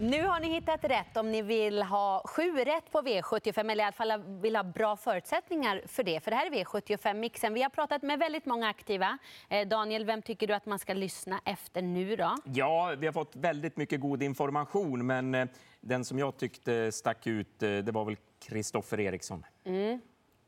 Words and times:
Nu 0.00 0.26
har 0.26 0.40
ni 0.40 0.48
hittat 0.48 0.84
rätt 0.84 1.16
om 1.16 1.32
ni 1.32 1.42
vill 1.42 1.82
ha 1.82 2.22
sju 2.24 2.56
rätt 2.56 2.90
på 2.92 3.00
V75 3.00 3.70
eller 3.70 3.84
i 3.84 3.86
alla 3.86 3.92
fall 3.92 4.40
vill 4.40 4.56
ha 4.56 4.62
bra 4.62 4.96
förutsättningar 4.96 5.82
för 5.86 6.02
det. 6.02 6.20
För 6.20 6.30
det 6.30 6.36
här 6.36 6.46
är 6.46 6.50
V75-mixen. 6.50 7.54
Vi 7.54 7.62
har 7.62 7.70
pratat 7.70 8.02
med 8.02 8.18
väldigt 8.18 8.46
många 8.46 8.68
aktiva. 8.68 9.18
Eh, 9.48 9.68
Daniel, 9.68 10.04
vem 10.04 10.22
tycker 10.22 10.46
du 10.46 10.54
att 10.54 10.66
man 10.66 10.78
ska 10.78 10.94
lyssna 10.94 11.40
efter 11.44 11.82
nu 11.82 12.16
då? 12.16 12.36
Ja, 12.44 12.94
vi 12.98 13.06
har 13.06 13.12
fått 13.12 13.36
väldigt 13.36 13.76
mycket 13.76 14.00
god 14.00 14.22
information, 14.22 15.06
men 15.06 15.34
eh, 15.34 15.48
den 15.80 16.04
som 16.04 16.18
jag 16.18 16.36
tyckte 16.36 16.92
stack 16.92 17.26
ut, 17.26 17.62
eh, 17.62 17.68
det 17.78 17.92
var 17.92 18.04
väl 18.04 18.16
Kristoffer 18.48 19.00
Eriksson. 19.00 19.44
Mm. 19.64 20.00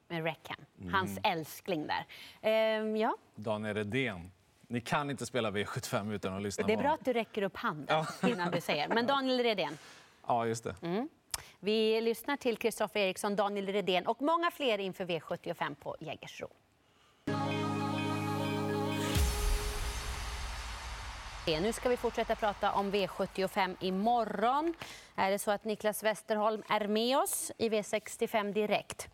Med 0.09 0.25
Reckham, 0.25 0.65
hans 0.93 1.19
älskling 1.23 1.87
där. 1.87 2.07
Ehm, 2.43 2.97
ja. 2.97 3.17
Daniel 3.35 3.75
Redén. 3.75 4.31
Ni 4.71 4.81
kan 4.81 5.11
inte 5.11 5.27
spela 5.27 5.51
V75 5.51 6.13
utan 6.13 6.35
att 6.35 6.43
lyssna 6.43 6.67
Det 6.67 6.73
är 6.73 6.77
bra 6.77 6.91
att 6.91 7.05
du 7.05 7.13
räcker 7.13 7.43
upp 7.43 7.57
handen 7.57 8.05
innan 8.27 8.51
du 8.51 8.61
säger. 8.61 8.89
Men 8.89 9.07
Daniel 9.07 9.43
Redén. 9.43 9.79
Ja, 10.27 10.47
just 10.47 10.65
det. 10.65 10.75
Mm. 10.83 11.09
Vi 11.61 12.01
lyssnar 12.01 12.37
till 12.37 12.57
Kristoffer 12.57 13.01
Eriksson, 13.01 13.37
Daniel 13.37 13.67
Redén 13.67 14.07
och 14.07 14.23
många 14.23 14.51
fler 14.51 14.79
inför 14.79 15.05
V75 15.05 15.75
på 15.75 15.97
Jägersro. 16.01 16.49
Nu 21.49 21.73
ska 21.73 21.89
vi 21.89 21.97
fortsätta 21.97 22.35
prata 22.35 22.73
om 22.73 22.93
V75 22.93 23.77
imorgon. 23.81 24.75
Är 25.17 25.31
det 25.31 25.39
så 25.39 25.51
att 25.51 25.65
Niklas 25.65 26.03
Westerholm 26.03 26.63
är 26.69 26.89
med 26.89 27.19
oss 27.19 27.53
i 27.59 27.69
V65 27.69 28.53
direkt? 28.53 29.09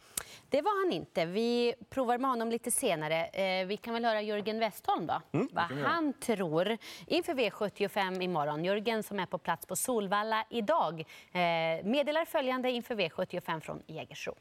Det 0.48 0.62
var 0.62 0.84
han 0.84 0.92
inte. 0.92 1.24
Vi 1.26 1.74
provar 1.90 2.18
med 2.18 2.30
honom 2.30 2.50
lite 2.50 2.70
senare. 2.70 3.26
Eh, 3.26 3.66
Vi 3.66 3.76
kan 3.76 3.94
väl 3.94 4.04
höra 4.04 4.22
Jörgen 4.22 4.58
Westholm 4.58 5.06
då, 5.06 5.20
vad 5.52 5.64
han 5.64 6.12
tror 6.12 6.76
inför 7.06 7.34
V75 7.34 8.22
imorgon. 8.22 8.64
Jörgen 8.64 9.02
som 9.02 9.20
är 9.20 9.26
på 9.26 9.38
plats 9.38 9.66
på 9.66 9.76
Solvalla 9.76 10.44
idag 10.50 11.00
eh, 11.32 11.40
meddelar 11.84 12.24
följande 12.24 12.70
inför 12.70 12.94
V75 12.94 13.60
från 13.60 13.82
Jägersro. 13.86 14.34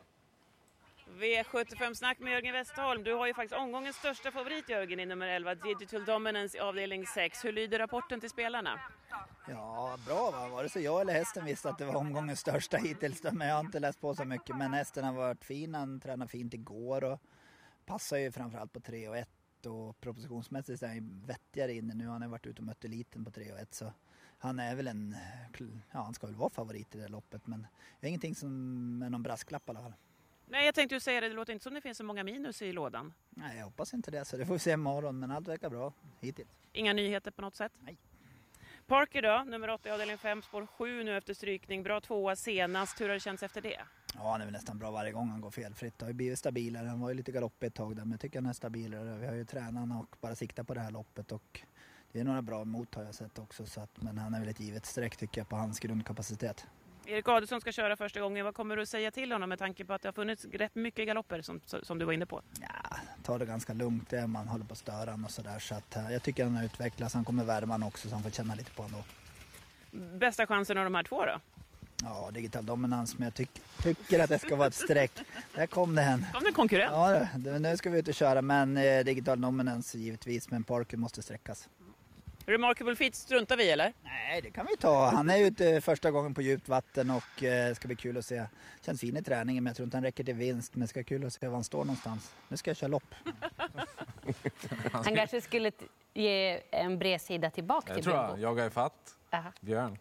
V75-snack 1.13 2.19
med 2.19 2.33
Jörgen 2.33 2.53
Westholm. 2.53 3.03
Du 3.03 3.13
har 3.13 3.27
ju 3.27 3.33
faktiskt 3.33 3.61
omgångens 3.61 3.95
största 3.95 4.31
favorit 4.31 4.69
Jörgen 4.69 4.99
i 4.99 5.05
nummer 5.05 5.27
11, 5.27 5.55
Digital 5.55 6.05
Dominance 6.05 6.57
i 6.57 6.61
avdelning 6.61 7.07
6. 7.07 7.45
Hur 7.45 7.51
lyder 7.51 7.79
rapporten 7.79 8.19
till 8.19 8.29
spelarna? 8.29 8.79
Ja, 9.47 9.97
bra 10.05 10.31
va. 10.31 10.47
Vare 10.47 10.69
sig 10.69 10.83
jag 10.83 11.01
eller 11.01 11.13
hästen 11.13 11.45
visste 11.45 11.69
att 11.69 11.77
det 11.77 11.85
var 11.85 11.95
omgångens 11.95 12.39
största 12.39 12.77
hittills. 12.77 13.23
Men 13.23 13.47
jag 13.47 13.55
har 13.55 13.59
inte 13.59 13.79
läst 13.79 14.01
på 14.01 14.15
så 14.15 14.25
mycket. 14.25 14.57
Men 14.57 14.73
hästen 14.73 15.03
har 15.03 15.13
varit 15.13 15.45
fin. 15.45 15.75
Han 15.75 15.99
tränade 15.99 16.31
fint 16.31 16.53
igår 16.53 17.03
och 17.03 17.19
passar 17.85 18.17
ju 18.17 18.31
framförallt 18.31 18.73
på 18.73 18.79
3 18.79 19.07
och 19.07 19.17
1. 19.17 19.29
Och 19.65 19.99
propositionsmässigt 19.99 20.83
är 20.83 20.87
han 20.87 20.95
ju 20.95 21.03
vettigare 21.25 21.73
inne 21.73 21.93
nu. 21.93 22.07
Han 22.07 22.21
har 22.21 22.29
varit 22.29 22.45
ute 22.45 22.61
och 22.61 22.65
mött 22.65 22.85
eliten 22.85 23.25
på 23.25 23.31
3 23.31 23.51
och 23.51 23.59
1. 23.59 23.73
Så 23.73 23.93
han 24.37 24.59
är 24.59 24.75
väl 24.75 24.87
en, 24.87 25.15
ja 25.91 26.01
han 26.01 26.13
ska 26.13 26.27
väl 26.27 26.35
vara 26.35 26.49
favorit 26.49 26.95
i 26.95 26.97
det 26.97 27.03
här 27.03 27.09
loppet. 27.09 27.47
Men 27.47 27.67
det 27.99 28.07
är 28.07 28.09
ingenting 28.09 28.35
som 28.35 29.01
är 29.01 29.09
någon 29.09 29.23
brasklapp 29.23 29.67
i 29.67 29.71
alla 29.71 29.81
fall. 29.81 29.93
Nej, 30.45 30.65
jag 30.65 30.75
tänkte 30.75 30.95
ju 30.95 30.99
säga 30.99 31.21
det, 31.21 31.27
det 31.29 31.33
låter 31.35 31.53
inte 31.53 31.63
som 31.63 31.73
det 31.73 31.81
finns 31.81 31.97
så 31.97 32.03
många 32.03 32.23
minus 32.23 32.61
i 32.61 32.71
lådan. 32.71 33.13
Nej, 33.29 33.57
jag 33.57 33.65
hoppas 33.65 33.93
inte 33.93 34.11
det. 34.11 34.25
Så 34.25 34.37
det 34.37 34.45
får 34.45 34.53
vi 34.53 34.59
se 34.59 34.71
imorgon. 34.71 35.19
Men 35.19 35.31
allt 35.31 35.47
verkar 35.47 35.69
bra 35.69 35.93
hittills. 36.21 36.49
Inga 36.73 36.93
nyheter 36.93 37.31
på 37.31 37.41
något 37.41 37.55
sätt? 37.55 37.71
Nej. 37.79 37.97
Parker 38.87 39.21
då, 39.21 39.43
nummer 39.43 39.69
8 39.69 39.89
i 39.89 39.91
avdelning 39.91 40.17
5, 40.17 40.41
spår 40.41 40.67
7 40.67 41.03
nu 41.03 41.17
efter 41.17 41.33
strykning. 41.33 41.83
Bra 41.83 42.01
tvåa 42.01 42.35
senast. 42.35 43.01
Hur 43.01 43.07
har 43.07 43.13
det 43.13 43.19
känts 43.19 43.43
efter 43.43 43.61
det? 43.61 43.81
Ja, 44.15 44.31
han 44.31 44.41
är 44.41 44.45
väl 44.45 44.53
nästan 44.53 44.79
bra 44.79 44.91
varje 44.91 45.11
gång 45.11 45.29
han 45.29 45.41
går 45.41 45.51
felfritt. 45.51 45.99
Det 45.99 46.05
har 46.05 46.09
ju 46.09 46.13
blivit 46.13 46.39
stabilare. 46.39 46.87
Han 46.87 46.99
var 46.99 47.09
ju 47.09 47.15
lite 47.15 47.31
galoppig 47.31 47.67
ett 47.67 47.73
tag 47.73 47.95
där, 47.95 48.03
men 48.03 48.11
jag 48.11 48.19
tycker 48.19 48.39
han 48.39 48.49
är 48.49 48.53
stabilare. 48.53 49.17
Vi 49.17 49.25
har 49.25 49.33
ju 49.33 49.45
tränarna 49.45 49.99
och 49.99 50.15
bara 50.21 50.35
sikta 50.35 50.63
på 50.63 50.73
det 50.73 50.79
här 50.79 50.91
loppet 50.91 51.31
och 51.31 51.61
det 52.11 52.19
är 52.19 52.23
några 52.23 52.41
bra 52.41 52.65
mot 52.65 52.95
har 52.95 53.03
jag 53.03 53.15
sett 53.15 53.39
också. 53.39 53.65
Så 53.65 53.81
att, 53.81 54.01
men 54.01 54.17
han 54.17 54.33
är 54.33 54.39
väl 54.39 54.49
ett 54.49 54.59
givet 54.59 54.85
streck 54.85 55.17
tycker 55.17 55.41
jag 55.41 55.49
på 55.49 55.55
hans 55.55 55.79
grundkapacitet. 55.79 56.67
Erik 57.05 57.27
Adelsson 57.27 57.61
ska 57.61 57.71
köra 57.71 57.95
första 57.95 58.19
gången. 58.19 58.45
Vad 58.45 58.55
kommer 58.55 58.75
du 58.75 58.81
att 58.81 58.89
säga 58.89 59.11
till 59.11 59.31
honom 59.31 59.49
med 59.49 59.59
tanke 59.59 59.85
på 59.85 59.93
att 59.93 60.01
det 60.01 60.07
har 60.07 60.13
funnits 60.13 60.45
rätt 60.45 60.75
mycket 60.75 61.07
galopper 61.07 61.41
som, 61.41 61.59
som 61.83 61.99
du 61.99 62.05
var 62.05 62.13
inne 62.13 62.25
på? 62.25 62.41
Ja, 62.61 62.97
ta 63.23 63.37
det 63.37 63.45
ganska 63.45 63.73
lugnt 63.73 64.09
det 64.09 64.27
man 64.27 64.47
håller 64.47 64.65
på 64.65 64.71
att 64.71 64.77
störa 64.77 65.11
honom 65.11 65.25
och 65.25 65.31
sådär. 65.31 65.59
Så 65.59 65.75
att 65.75 65.95
eh, 65.95 66.11
jag 66.11 66.23
tycker 66.23 66.43
han 66.43 66.55
har 66.55 66.63
utvecklats. 66.63 67.13
Han 67.13 67.25
kommer 67.25 67.43
värma 67.43 67.73
han 67.73 67.83
också 67.83 68.09
så 68.09 68.15
han 68.15 68.23
får 68.23 68.29
känna 68.29 68.55
lite 68.55 68.71
på 68.71 68.83
honom 68.83 68.99
då. 69.91 69.97
Bästa 70.17 70.47
chansen 70.47 70.77
av 70.77 70.83
de 70.83 70.95
här 70.95 71.03
två 71.03 71.25
då? 71.25 71.39
Ja, 72.03 72.29
digital 72.33 72.65
dominans, 72.65 73.17
men 73.17 73.25
jag 73.25 73.33
tyck, 73.33 73.49
tycker 73.83 74.19
att 74.19 74.29
det 74.29 74.39
ska 74.39 74.55
vara 74.55 74.67
ett 74.67 74.75
streck. 74.75 75.11
Där 75.55 75.67
kom 75.67 75.95
det 75.95 76.01
en. 76.01 76.25
Kom 76.33 76.43
det 76.43 76.49
en 76.49 76.53
konkurrent? 76.53 76.91
Ja, 76.91 77.27
nu 77.59 77.77
ska 77.77 77.89
vi 77.89 77.99
ut 77.99 78.07
och 78.07 78.13
köra, 78.13 78.41
men 78.41 78.77
eh, 78.77 79.03
digital 79.03 79.41
dominans 79.41 79.95
givetvis. 79.95 80.51
Men 80.51 80.63
Parker 80.63 80.97
måste 80.97 81.21
sträckas. 81.21 81.69
Remarkable 82.45 82.95
Feet 82.95 83.15
struntar 83.15 83.57
vi 83.57 83.71
eller? 83.71 83.93
Nej, 84.03 84.41
det 84.41 84.51
kan 84.51 84.65
vi 84.69 84.77
ta. 84.77 85.05
Han 85.09 85.29
är 85.29 85.39
ute 85.39 85.81
första 85.81 86.11
gången 86.11 86.33
på 86.33 86.41
djupt 86.41 86.67
vatten 86.69 87.09
och 87.09 87.43
eh, 87.43 87.67
det 87.69 87.75
ska 87.75 87.87
bli 87.87 87.95
kul 87.95 88.17
att 88.17 88.25
se. 88.25 88.45
Känns 88.81 89.01
fin 89.01 89.17
i 89.17 89.23
träningen 89.23 89.63
men 89.63 89.69
jag 89.71 89.75
tror 89.77 89.83
inte 89.83 89.97
han 89.97 90.03
räcker 90.03 90.23
till 90.23 90.33
vinst. 90.35 90.75
Men 90.75 90.81
det 90.81 90.87
ska 90.87 90.97
bli 90.99 91.03
kul 91.03 91.25
att 91.25 91.33
se 91.33 91.47
var 91.47 91.53
han 91.55 91.63
står 91.63 91.79
någonstans. 91.85 92.35
Nu 92.47 92.57
ska 92.57 92.69
jag 92.69 92.77
köra 92.77 92.87
lopp. 92.87 93.15
Han 94.91 95.15
kanske 95.15 95.41
skulle 95.41 95.71
ge 96.13 96.61
en 96.71 96.99
bredsida 96.99 97.49
tillbaka 97.49 97.87
Jag 97.87 97.95
till 97.95 98.03
tror 98.03 98.15
jag. 98.15 98.25
Björnbo. 98.25 98.43
Jaga 98.43 98.65
ifatt. 98.65 99.15
Aha. 99.31 99.51
Björn. 99.61 99.97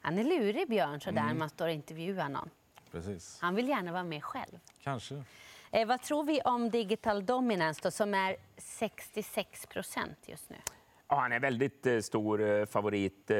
Han 0.00 0.18
är 0.18 0.24
lurig 0.24 0.68
Björn 0.68 1.00
sådär 1.00 1.22
när 1.22 1.34
man 1.34 1.48
står 1.50 1.66
och 1.66 1.72
intervjuar 1.72 2.28
någon. 2.28 2.50
Precis. 2.92 3.38
Han 3.40 3.54
vill 3.54 3.68
gärna 3.68 3.92
vara 3.92 4.04
med 4.04 4.24
själv. 4.24 4.58
Kanske. 4.82 5.22
Eh, 5.70 5.86
vad 5.86 6.02
tror 6.02 6.24
vi 6.24 6.40
om 6.40 6.70
Digital 6.70 7.26
Dominance 7.26 7.80
då, 7.82 7.90
som 7.90 8.14
är 8.14 8.36
66 8.56 9.66
procent 9.66 10.18
just 10.26 10.50
nu? 10.50 10.56
Ja, 11.10 11.16
han 11.20 11.32
är 11.32 11.40
väldigt 11.40 11.86
eh, 11.86 11.98
stor 12.00 12.40
eh, 12.42 12.64
favorit 12.66 13.30
eh, 13.30 13.36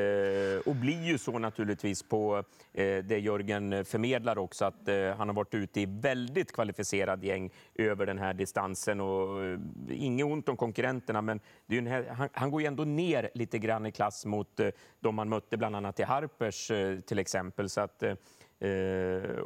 och 0.67 0.77
blir 0.77 1.03
ju 1.05 1.19
så 1.19 1.39
naturligtvis 1.39 2.03
på 2.03 2.37
eh, 2.73 3.05
det 3.05 3.19
Jörgen 3.19 3.85
förmedlar 3.85 4.39
också, 4.39 4.65
att 4.65 4.89
eh, 4.89 5.17
han 5.17 5.29
har 5.29 5.35
varit 5.35 5.55
ute 5.55 5.81
i 5.81 5.87
väldigt 5.87 6.53
kvalificerad 6.53 7.25
gäng 7.25 7.51
över 7.75 8.07
den 8.07 8.19
här 8.19 8.35
distansen. 8.35 9.01
Och, 9.01 9.45
eh, 9.45 9.59
inget 9.89 10.27
ont 10.27 10.49
om 10.49 10.57
konkurrenterna, 10.57 11.23
men 11.23 11.41
det 11.67 11.75
är 11.75 11.79
en, 11.79 11.87
här- 11.87 12.09
han, 12.09 12.29
han 12.33 12.51
går 12.51 12.61
ju 12.61 12.67
ändå 12.67 12.85
ner 12.85 13.31
lite 13.35 13.59
grann 13.59 13.87
i 13.87 13.93
klass 13.93 14.27
mot 14.27 14.61
de 15.01 15.15
man 15.15 15.29
mötte 15.29 15.57
bland 15.57 15.77
annat 15.77 16.01
i 16.01 16.03
Harpers 16.03 16.67
till 17.07 17.19
exempel. 17.19 17.69
Så 17.69 17.81
att, 17.81 18.03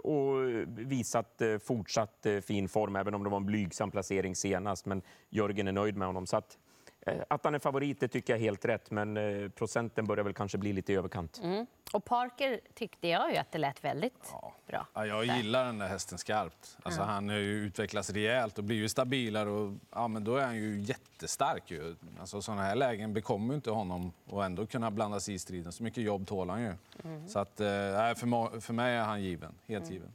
och 0.03 0.35
visat 0.69 1.43
fortsatt 1.65 2.27
fin 2.47 2.69
form, 2.69 2.97
även 2.97 3.15
om 3.15 3.25
det 3.25 3.31
var 3.31 3.37
en 3.37 3.47
blygsam 3.47 3.91
placering 3.91 4.37
senast. 4.37 4.87
Men 4.87 5.03
Jörgen 5.31 5.69
är 5.69 5.73
nöjd 5.73 5.97
med 5.97 6.07
honom. 6.07 6.27
Så 6.27 6.37
att, 6.37 6.59
att 7.29 7.45
han 7.45 7.55
är 7.55 7.59
favorit 7.59 8.01
det 8.01 8.09
tycker 8.09 8.33
jag 8.33 8.41
är 8.41 8.45
helt 8.45 8.65
rätt, 8.65 8.91
men 8.91 9.17
eh, 9.17 9.49
procenten 9.49 10.07
börjar 10.07 10.25
väl 10.25 10.35
kanske 10.35 10.59
bli 10.59 10.73
lite 10.73 10.93
i 10.93 10.97
överkant. 10.97 11.41
Mm. 11.45 11.67
Och 11.93 12.05
Parker 12.05 12.61
tyckte 12.75 13.09
jag 13.09 13.33
ju 13.33 13.37
att 13.37 13.53
det 13.53 13.59
lät 13.59 13.85
väldigt 13.85 14.23
bra. 14.67 14.87
Ja, 14.95 15.07
jag 15.07 15.25
gillar 15.25 15.65
den 15.65 15.79
där 15.79 15.89
hästen 15.89 16.19
skarpt. 16.19 16.79
Alltså, 16.83 17.01
Ja. 17.01 17.07
Han 17.07 17.29
har 17.29 17.37
ju 17.37 17.53
utvecklats 17.53 18.11
rejält 18.11 18.59
och 18.59 18.65
blir 18.65 18.77
ju 18.77 18.89
stabilare. 18.89 19.51
Och, 19.51 19.73
ja, 19.91 20.09
men 20.09 20.25
då 20.25 20.37
är 20.37 20.45
han 20.45 20.57
ju 20.57 20.81
jättestark. 20.81 21.71
Ju. 21.71 21.97
Alltså, 22.21 22.43
sådana 22.43 22.63
här 22.63 22.75
lägen 22.75 23.13
bekommer 23.13 23.49
ju 23.49 23.55
inte 23.55 23.71
honom 23.71 24.13
och 24.27 24.45
ändå 24.45 24.67
kunna 24.67 24.91
blanda 24.91 25.21
sig 25.21 25.35
i 25.35 25.39
striden. 25.39 25.73
Så 25.73 25.83
mycket 25.83 26.05
jobb 26.05 26.27
tål 26.27 26.51
han 26.51 26.63
ju. 26.63 26.75
Mm. 27.05 27.29
Så 27.29 27.39
att, 27.39 27.61
eh, 27.61 27.67
för, 27.67 28.73
mig 28.73 28.97
är 28.97 29.03
han 29.03 29.23
given. 29.23 29.55
Helt 29.67 29.91
given. 29.91 30.13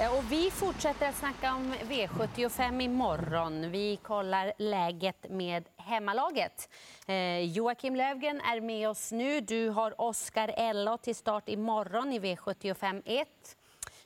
Eh, 0.00 0.18
och 0.18 0.24
vi 0.32 0.50
fortsätter 0.50 1.08
att 1.08 1.14
snacka 1.14 1.54
om 1.54 1.72
V75 1.72 2.82
imorgon. 2.82 3.70
Vi 3.70 3.96
kollar 3.96 4.52
läget 4.58 5.30
med 5.30 5.64
hemmalaget. 5.76 6.68
Eh, 7.08 7.56
Joakim 7.56 7.96
Lövgren 7.96 8.40
är 8.40 8.60
med 8.60 8.88
oss 8.88 9.12
nu. 9.12 9.40
Du 9.40 9.68
har 9.68 10.00
Oskar 10.00 10.50
Ella 10.56 10.98
till 10.98 11.14
start 11.14 11.48
imorgon 11.48 12.12
i 12.12 12.18
V75 12.18 13.02
1. 13.04 13.28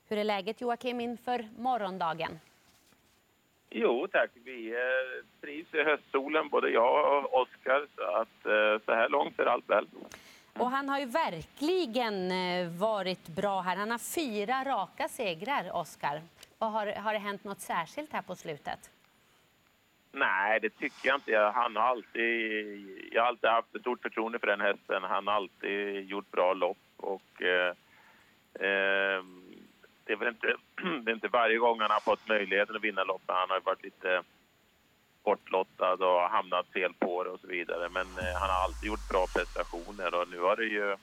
Hur 0.09 0.19
är 0.19 0.25
läget 0.25 0.61
Joakim 0.61 1.01
inför 1.01 1.49
morgondagen? 1.59 2.39
Jo 3.71 4.09
tack, 4.13 4.31
vi 4.45 4.71
eh, 4.73 5.25
trivs 5.41 5.75
i 5.75 5.83
höstsolen 5.83 6.49
både 6.49 6.71
jag 6.71 7.25
och 7.25 7.41
Oskar 7.41 7.87
så 7.97 8.03
att 8.03 8.47
eh, 8.47 8.85
så 8.87 8.93
här 8.93 9.09
långt 9.09 9.39
är 9.39 9.47
allt 9.47 9.71
väl. 9.71 9.87
Och 10.59 10.71
han 10.71 10.89
har 10.89 10.99
ju 10.99 11.05
verkligen 11.07 12.31
eh, 12.31 12.69
varit 12.69 13.29
bra 13.29 13.61
här. 13.61 13.77
Han 13.77 13.91
har 13.91 13.99
fyra 13.99 14.65
raka 14.65 15.09
segrar, 15.09 15.77
Oskar. 15.77 16.23
Har, 16.59 16.87
har 16.87 17.13
det 17.13 17.19
hänt 17.19 17.45
något 17.45 17.61
särskilt 17.61 18.13
här 18.13 18.23
på 18.23 18.35
slutet? 18.37 18.91
Nej, 20.13 20.61
det 20.61 20.71
tycker 20.71 21.09
jag 21.09 21.17
inte. 21.17 21.31
Jag- 21.31 21.53
Han 21.53 21.77
har 21.77 21.83
alltid, 21.83 23.09
jag 23.13 23.23
har 23.23 23.29
alltid 23.29 23.51
haft 23.51 23.75
ett 23.75 23.81
stort 23.81 24.03
förtroende 24.03 24.39
för 24.39 24.47
den 24.47 24.61
hästen. 24.61 25.03
Han 25.03 25.27
har 25.27 25.35
alltid 25.35 26.05
gjort 26.11 26.31
bra 26.31 26.53
lopp 26.55 26.79
och 26.97 27.43
eh, 27.43 27.69
eh, 28.55 29.23
det 30.05 30.13
är 30.13 30.17
väl 30.17 30.29
inte, 30.29 30.47
det 31.03 31.11
är 31.11 31.15
inte 31.15 31.29
varje 31.29 31.59
gång 31.59 31.81
han 31.81 31.91
har 31.91 32.01
fått 32.01 32.29
möjligheten 32.29 32.77
att 32.77 32.83
vinna 32.85 33.05
lopp. 33.05 33.23
Han 33.27 33.51
har 33.51 33.61
varit 33.61 33.83
lite 33.85 34.23
bortlottad 35.29 35.99
och 36.11 36.21
hamnat 36.37 36.67
fel 36.77 36.93
på 36.99 37.25
det 37.25 37.31
och 37.31 37.41
så 37.41 37.47
vidare. 37.47 37.89
Men 37.89 38.07
eh, 38.07 38.35
han 38.41 38.51
har 38.51 38.61
alltid 38.65 38.89
gjort 38.89 39.09
bra 39.13 39.25
prestationer 39.37 40.15
och 40.15 40.29
nu 40.29 40.39
har 40.41 40.57
det 40.57 40.65
ju 40.65 40.97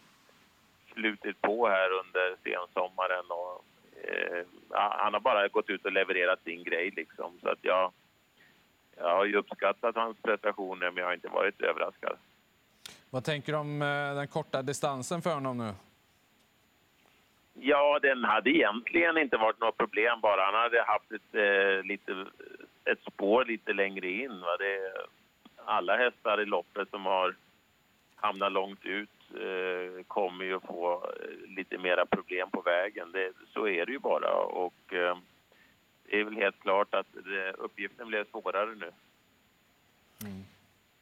slutit 0.94 1.42
på 1.42 1.68
här 1.68 1.90
under 2.02 2.26
sensommaren 2.44 3.26
och 3.40 3.54
eh, 4.08 4.42
han 5.04 5.14
har 5.14 5.20
bara 5.20 5.48
gått 5.48 5.70
ut 5.70 5.86
och 5.86 5.92
levererat 5.92 6.44
sin 6.44 6.64
grej 6.64 6.92
liksom. 6.96 7.40
Så 7.42 7.50
att 7.50 7.62
jag, 7.62 7.92
jag 8.98 9.16
har 9.18 9.26
ju 9.26 9.36
uppskattat 9.36 9.96
hans 9.96 10.18
prestationer 10.22 10.92
men 10.92 10.98
jag 10.98 11.06
har 11.06 11.14
inte 11.14 11.28
varit 11.28 11.62
överraskad. 11.62 12.18
Vad 13.10 13.24
tänker 13.24 13.52
du 13.52 13.58
om 13.58 13.82
eh, 13.82 14.16
den 14.16 14.28
korta 14.28 14.62
distansen 14.62 15.22
för 15.22 15.34
honom 15.34 15.58
nu? 15.58 15.74
Ja, 17.60 18.00
den 18.02 18.24
hade 18.24 18.50
egentligen 18.50 19.18
inte 19.18 19.38
varit 19.38 19.60
något 19.60 19.78
problem 19.78 20.22
bara 20.22 20.46
han 20.46 20.54
hade 20.54 20.84
haft 20.84 21.12
ett, 21.12 21.36
eh, 21.36 21.84
lite, 21.84 22.26
ett 22.86 23.14
spår 23.14 23.46
lite 23.46 23.74
längre 23.74 24.12
in. 24.12 24.42
Va? 24.42 24.58
Det, 24.58 24.94
alla 25.66 25.98
hästar 25.98 26.42
i 26.42 26.46
loppet 26.46 26.90
som 26.90 27.06
har 27.06 27.36
hamnat 28.16 28.52
långt 28.52 28.86
ut 28.86 29.10
eh, 29.34 30.04
kommer 30.08 30.46
ju 30.46 30.60
få 30.60 30.94
eh, 30.94 31.50
lite 31.56 31.78
mera 31.78 32.06
problem 32.06 32.50
på 32.52 32.62
vägen. 32.62 33.12
Det, 33.12 33.32
så 33.54 33.68
är 33.68 33.86
det 33.86 33.92
ju 33.92 34.00
bara. 34.00 34.34
Och, 34.36 34.94
eh, 34.94 35.18
det 36.04 36.20
är 36.20 36.24
väl 36.24 36.36
helt 36.36 36.60
klart 36.60 36.94
att 36.94 37.08
det, 37.14 37.52
uppgiften 37.52 38.08
blev 38.08 38.26
svårare 38.32 38.76
nu. 38.76 38.92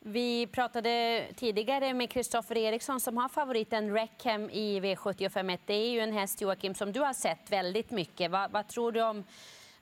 Vi 0.06 0.48
pratade 0.48 1.26
tidigare 1.36 1.94
med 1.94 2.10
Kristoffer 2.10 2.58
Eriksson 2.58 3.00
som 3.00 3.18
har 3.18 3.30
favoriten 3.30 3.94
Reckham 3.94 4.50
i 4.50 4.80
V751. 4.80 5.60
Det 5.66 5.74
är 5.74 5.92
ju 5.92 6.00
en 6.00 6.14
häst, 6.14 6.42
Joakim, 6.42 6.76
som 6.76 6.92
du 6.92 7.00
har 7.00 7.14
sett 7.14 7.52
väldigt 7.52 7.92
mycket. 7.92 8.32
Vad, 8.32 8.52
vad 8.52 8.68
tror 8.68 8.92
du 8.92 9.02
om 9.02 9.24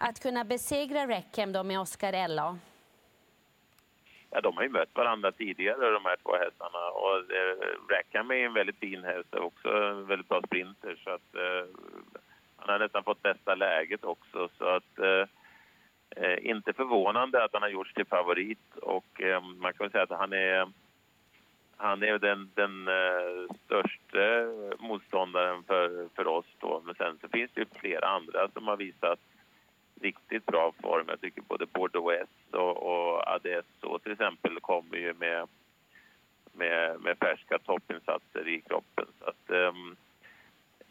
att 0.01 0.19
kunna 0.19 0.43
besegra 0.43 1.07
Reckham 1.07 1.51
då 1.51 1.63
med 1.63 1.79
Oscar 1.79 2.13
Ella? 2.13 2.57
Ja, 4.29 4.41
de 4.41 4.57
har 4.57 4.63
ju 4.63 4.69
mött 4.69 4.95
varandra 4.95 5.31
tidigare, 5.31 5.91
de 5.91 6.05
här 6.05 6.17
två 6.23 6.37
hästarna. 6.37 6.89
Och 6.89 7.17
eh, 7.17 7.57
Rackham 7.89 8.31
är 8.31 8.35
en 8.35 8.53
väldigt 8.53 8.79
fin 8.79 9.03
häst 9.03 9.35
också 9.35 9.69
en 9.69 10.05
väldigt 10.05 10.29
bra 10.29 10.41
sprinter. 10.41 10.99
Så 11.03 11.09
att, 11.09 11.35
eh, 11.35 11.65
han 12.57 12.69
har 12.69 12.79
nästan 12.79 13.03
fått 13.03 13.21
bästa 13.21 13.55
läget 13.55 14.03
också. 14.03 14.49
Så 14.57 14.65
att, 14.65 14.99
eh, 14.99 15.25
eh, 16.23 16.49
inte 16.49 16.73
förvånande 16.73 17.43
att 17.43 17.53
han 17.53 17.61
har 17.61 17.69
gjorts 17.69 17.93
till 17.93 18.05
favorit. 18.05 18.77
Och 18.81 19.21
eh, 19.21 19.41
man 19.41 19.73
kan 19.73 19.83
väl 19.83 19.91
säga 19.91 20.03
att 20.03 20.19
han 20.19 20.33
är, 20.33 20.71
han 21.77 22.03
är 22.03 22.19
den, 22.19 22.51
den 22.53 22.87
eh, 22.87 23.55
största 23.65 24.25
motståndaren 24.79 25.63
för, 25.63 26.09
för 26.15 26.27
oss. 26.27 26.45
Då. 26.59 26.81
Men 26.85 26.95
sen 26.95 27.17
så 27.21 27.27
finns 27.29 27.51
det 27.53 27.61
ju 27.61 27.67
flera 27.79 28.07
andra 28.07 28.49
som 28.53 28.67
har 28.67 28.77
visat 28.77 29.19
riktigt 30.01 30.45
bra 30.45 30.73
form. 30.81 31.05
Jag 31.07 31.21
tycker 31.21 31.41
både 31.41 31.65
Bordeaux 31.65 32.21
S 32.21 32.53
och, 32.53 32.77
och 32.77 33.33
Adesso 33.35 33.99
till 33.99 34.11
exempel 34.11 34.59
kommer 34.59 34.97
ju 34.97 35.13
med, 35.13 35.47
med, 36.53 37.01
med 37.01 37.17
färska 37.17 37.59
toppinsatser 37.59 38.47
i 38.47 38.61
kroppen. 38.61 39.05
Så 39.19 39.25
att, 39.25 39.49
ehm, 39.49 39.67
um, 39.67 39.95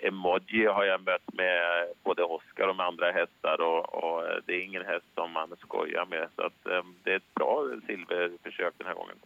Emoji 0.03 0.67
har 0.67 0.85
jag 0.85 1.03
mött 1.03 1.33
med 1.33 1.89
både 2.03 2.23
Oscar 2.23 2.69
och 2.69 2.77
med 2.77 2.87
andra 2.87 3.13
hästar 3.13 3.61
och, 3.61 3.95
och 3.95 4.25
det 4.47 4.53
är 4.53 4.61
ingen 4.61 4.85
häst 4.85 5.07
som 5.15 5.33
man 5.33 5.57
skojar 5.61 6.07
med. 6.07 6.29
Så 6.37 6.43
att, 6.43 6.61
um, 6.65 6.97
det 7.03 7.13
är 7.13 7.17
ett 7.17 7.35
bra 7.35 7.69
silverförsök 7.87 8.75
den 8.79 8.87
här 8.87 8.95
gången. 8.95 9.17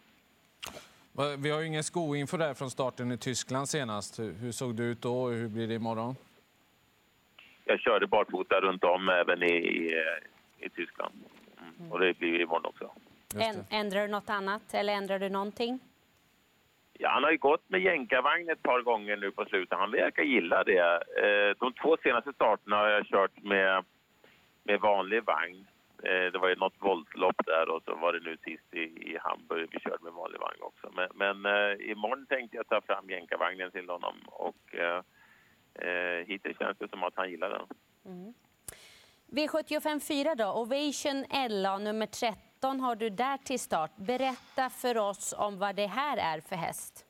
Vi 1.37 1.49
har 1.49 1.59
ju 1.59 1.67
ingen 1.67 1.83
skoinfo 1.83 2.37
där 2.37 2.53
från 2.53 2.71
starten 2.71 3.11
i 3.11 3.17
Tyskland 3.17 3.69
senast. 3.69 4.19
Hur, 4.19 4.33
hur 4.33 4.51
såg 4.51 4.75
det 4.75 4.83
ut 4.83 5.01
då 5.01 5.23
och 5.23 5.31
hur 5.31 5.47
blir 5.47 5.67
det 5.67 5.73
imorgon? 5.73 6.15
Jag 7.65 7.79
körde 7.79 8.07
barfota 8.07 8.61
runt 8.61 8.83
om 8.83 9.09
även 9.09 9.43
i, 9.43 9.55
i, 9.55 9.93
i 10.59 10.69
Tyskland. 10.69 11.13
Mm. 11.79 11.91
Och 11.91 11.99
det 11.99 12.17
blir 12.17 12.29
ju 12.29 12.41
imorgon 12.41 12.65
också. 12.65 12.91
Ändrar 13.69 14.01
du 14.01 14.07
något 14.07 14.29
annat 14.29 14.73
eller 14.73 14.93
ändrar 14.93 15.19
du 15.19 15.29
någonting? 15.29 15.79
Ja, 16.93 17.09
han 17.09 17.23
har 17.23 17.31
ju 17.31 17.37
gått 17.37 17.69
med 17.69 17.81
jänkarvagn 17.81 18.49
ett 18.49 18.63
par 18.63 18.81
gånger 18.81 19.17
nu 19.17 19.31
på 19.31 19.45
slutet. 19.45 19.77
Han 19.77 19.91
verkar 19.91 20.23
gilla 20.23 20.63
det. 20.63 20.79
Eh, 21.23 21.55
De 21.59 21.73
två 21.73 21.97
senaste 22.03 22.33
starterna 22.33 22.75
har 22.75 22.87
jag 22.89 23.05
kört 23.05 23.43
med, 23.43 23.83
med 24.63 24.79
vanlig 24.81 25.23
vagn. 25.23 25.67
Eh, 26.03 26.31
Det 26.31 26.37
var 26.37 26.49
ju 26.49 26.55
något 26.55 26.73
voltlopp 26.79 27.45
där 27.45 27.69
och 27.69 27.83
så 27.83 27.95
var 27.95 28.13
det 28.13 28.19
nu 28.19 28.37
sist 28.43 28.73
i, 28.73 28.79
i 29.13 29.17
Hamburg 29.21 29.67
vi 29.71 29.79
körde 29.79 30.03
med 30.03 30.13
vanlig 30.13 30.39
vagn 30.39 30.61
också. 30.61 30.91
Men, 30.95 31.09
men 31.13 31.45
eh, 31.55 31.91
imorgon 31.91 32.25
tänkte 32.25 32.57
jag 32.57 32.67
ta 32.67 32.81
fram 32.81 33.09
jänkarvagnen 33.09 33.71
till 33.71 33.89
honom 33.89 34.15
och 34.25 34.75
eh, 35.75 36.27
hittills 36.27 36.57
känns 36.57 36.77
det 36.77 36.89
som 36.89 37.03
att 37.03 37.13
han 37.15 37.29
gillar 37.29 37.49
den. 37.49 37.67
V75 39.31 39.99
4 39.99 40.35
då, 40.35 40.61
Ovation 40.61 41.25
LA 41.49 41.77
nummer 41.77 42.05
13 42.05 42.79
har 42.79 42.95
du 42.95 43.09
där 43.09 43.37
till 43.37 43.59
start. 43.59 43.91
Berätta 43.95 44.69
för 44.69 44.97
oss 44.97 45.33
om 45.37 45.59
vad 45.59 45.75
det 45.75 45.87
här 45.87 46.17
är 46.17 46.41
för 46.41 46.55
häst. 46.55 47.05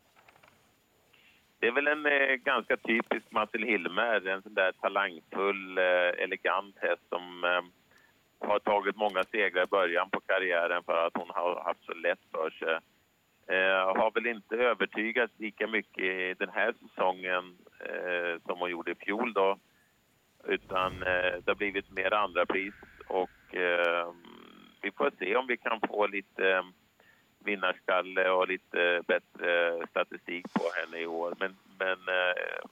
Det 1.59 1.67
är 1.67 1.71
väl 1.71 1.88
en 1.88 2.06
eh, 2.06 2.35
ganska 2.35 2.77
typisk 2.77 3.25
Marcel 3.31 3.63
Hilmer, 3.63 4.27
en 4.27 4.41
sån 4.41 4.53
där 4.53 4.71
talangfull, 4.71 5.77
eh, 5.77 6.23
elegant 6.23 6.75
häst 6.79 7.01
som 7.09 7.44
eh, 7.44 7.62
har 8.47 8.59
tagit 8.59 8.95
många 8.95 9.23
segrar 9.23 9.63
i 9.63 9.67
början 9.67 10.09
på 10.09 10.19
karriären 10.19 10.83
för 10.83 11.07
att 11.07 11.17
hon 11.17 11.29
har 11.29 11.63
haft 11.63 11.85
så 11.85 11.94
lätt 11.94 12.19
för 12.31 12.50
sig. 12.50 12.79
Eh, 13.47 13.97
har 14.00 14.12
väl 14.12 14.27
inte 14.27 14.56
övertygat 14.56 15.31
lika 15.38 15.67
mycket 15.67 16.39
den 16.39 16.50
här 16.50 16.73
säsongen 16.81 17.57
eh, 17.80 18.42
som 18.45 18.60
hon 18.60 18.72
gjorde 18.72 18.92
i 18.92 18.95
fjol 18.95 19.33
då. 19.33 19.57
Utan 20.44 20.94
eh, 21.04 21.33
det 21.44 21.48
har 21.48 21.56
blivit 21.56 21.92
mer 21.92 22.13
andra 22.13 22.45
pris 22.45 22.74
och 23.07 23.56
eh, 23.56 24.13
vi 24.81 24.92
får 24.92 25.12
se 25.19 25.36
om 25.36 25.48
vi 25.48 25.57
kan 25.57 25.80
få 25.88 26.07
lite 26.07 26.50
eh, 26.50 26.63
vinnarskalle 27.39 28.30
och 28.30 28.48
lite 28.48 29.01
bättre 29.07 29.81
statistik 29.89 30.54
på 30.54 30.72
henne 30.75 31.00
i 31.00 31.07
år. 31.07 31.33
Men, 31.39 31.56
men 31.80 31.98
eh, 32.07 32.69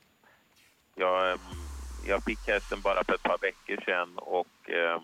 jag, 0.95 1.39
jag 2.03 2.23
fick 2.23 2.47
hästen 2.47 2.81
bara 2.81 3.03
för 3.03 3.15
ett 3.15 3.23
par 3.23 3.38
veckor 3.38 3.83
sedan 3.85 4.17
och 4.17 4.69
eh, 4.69 5.01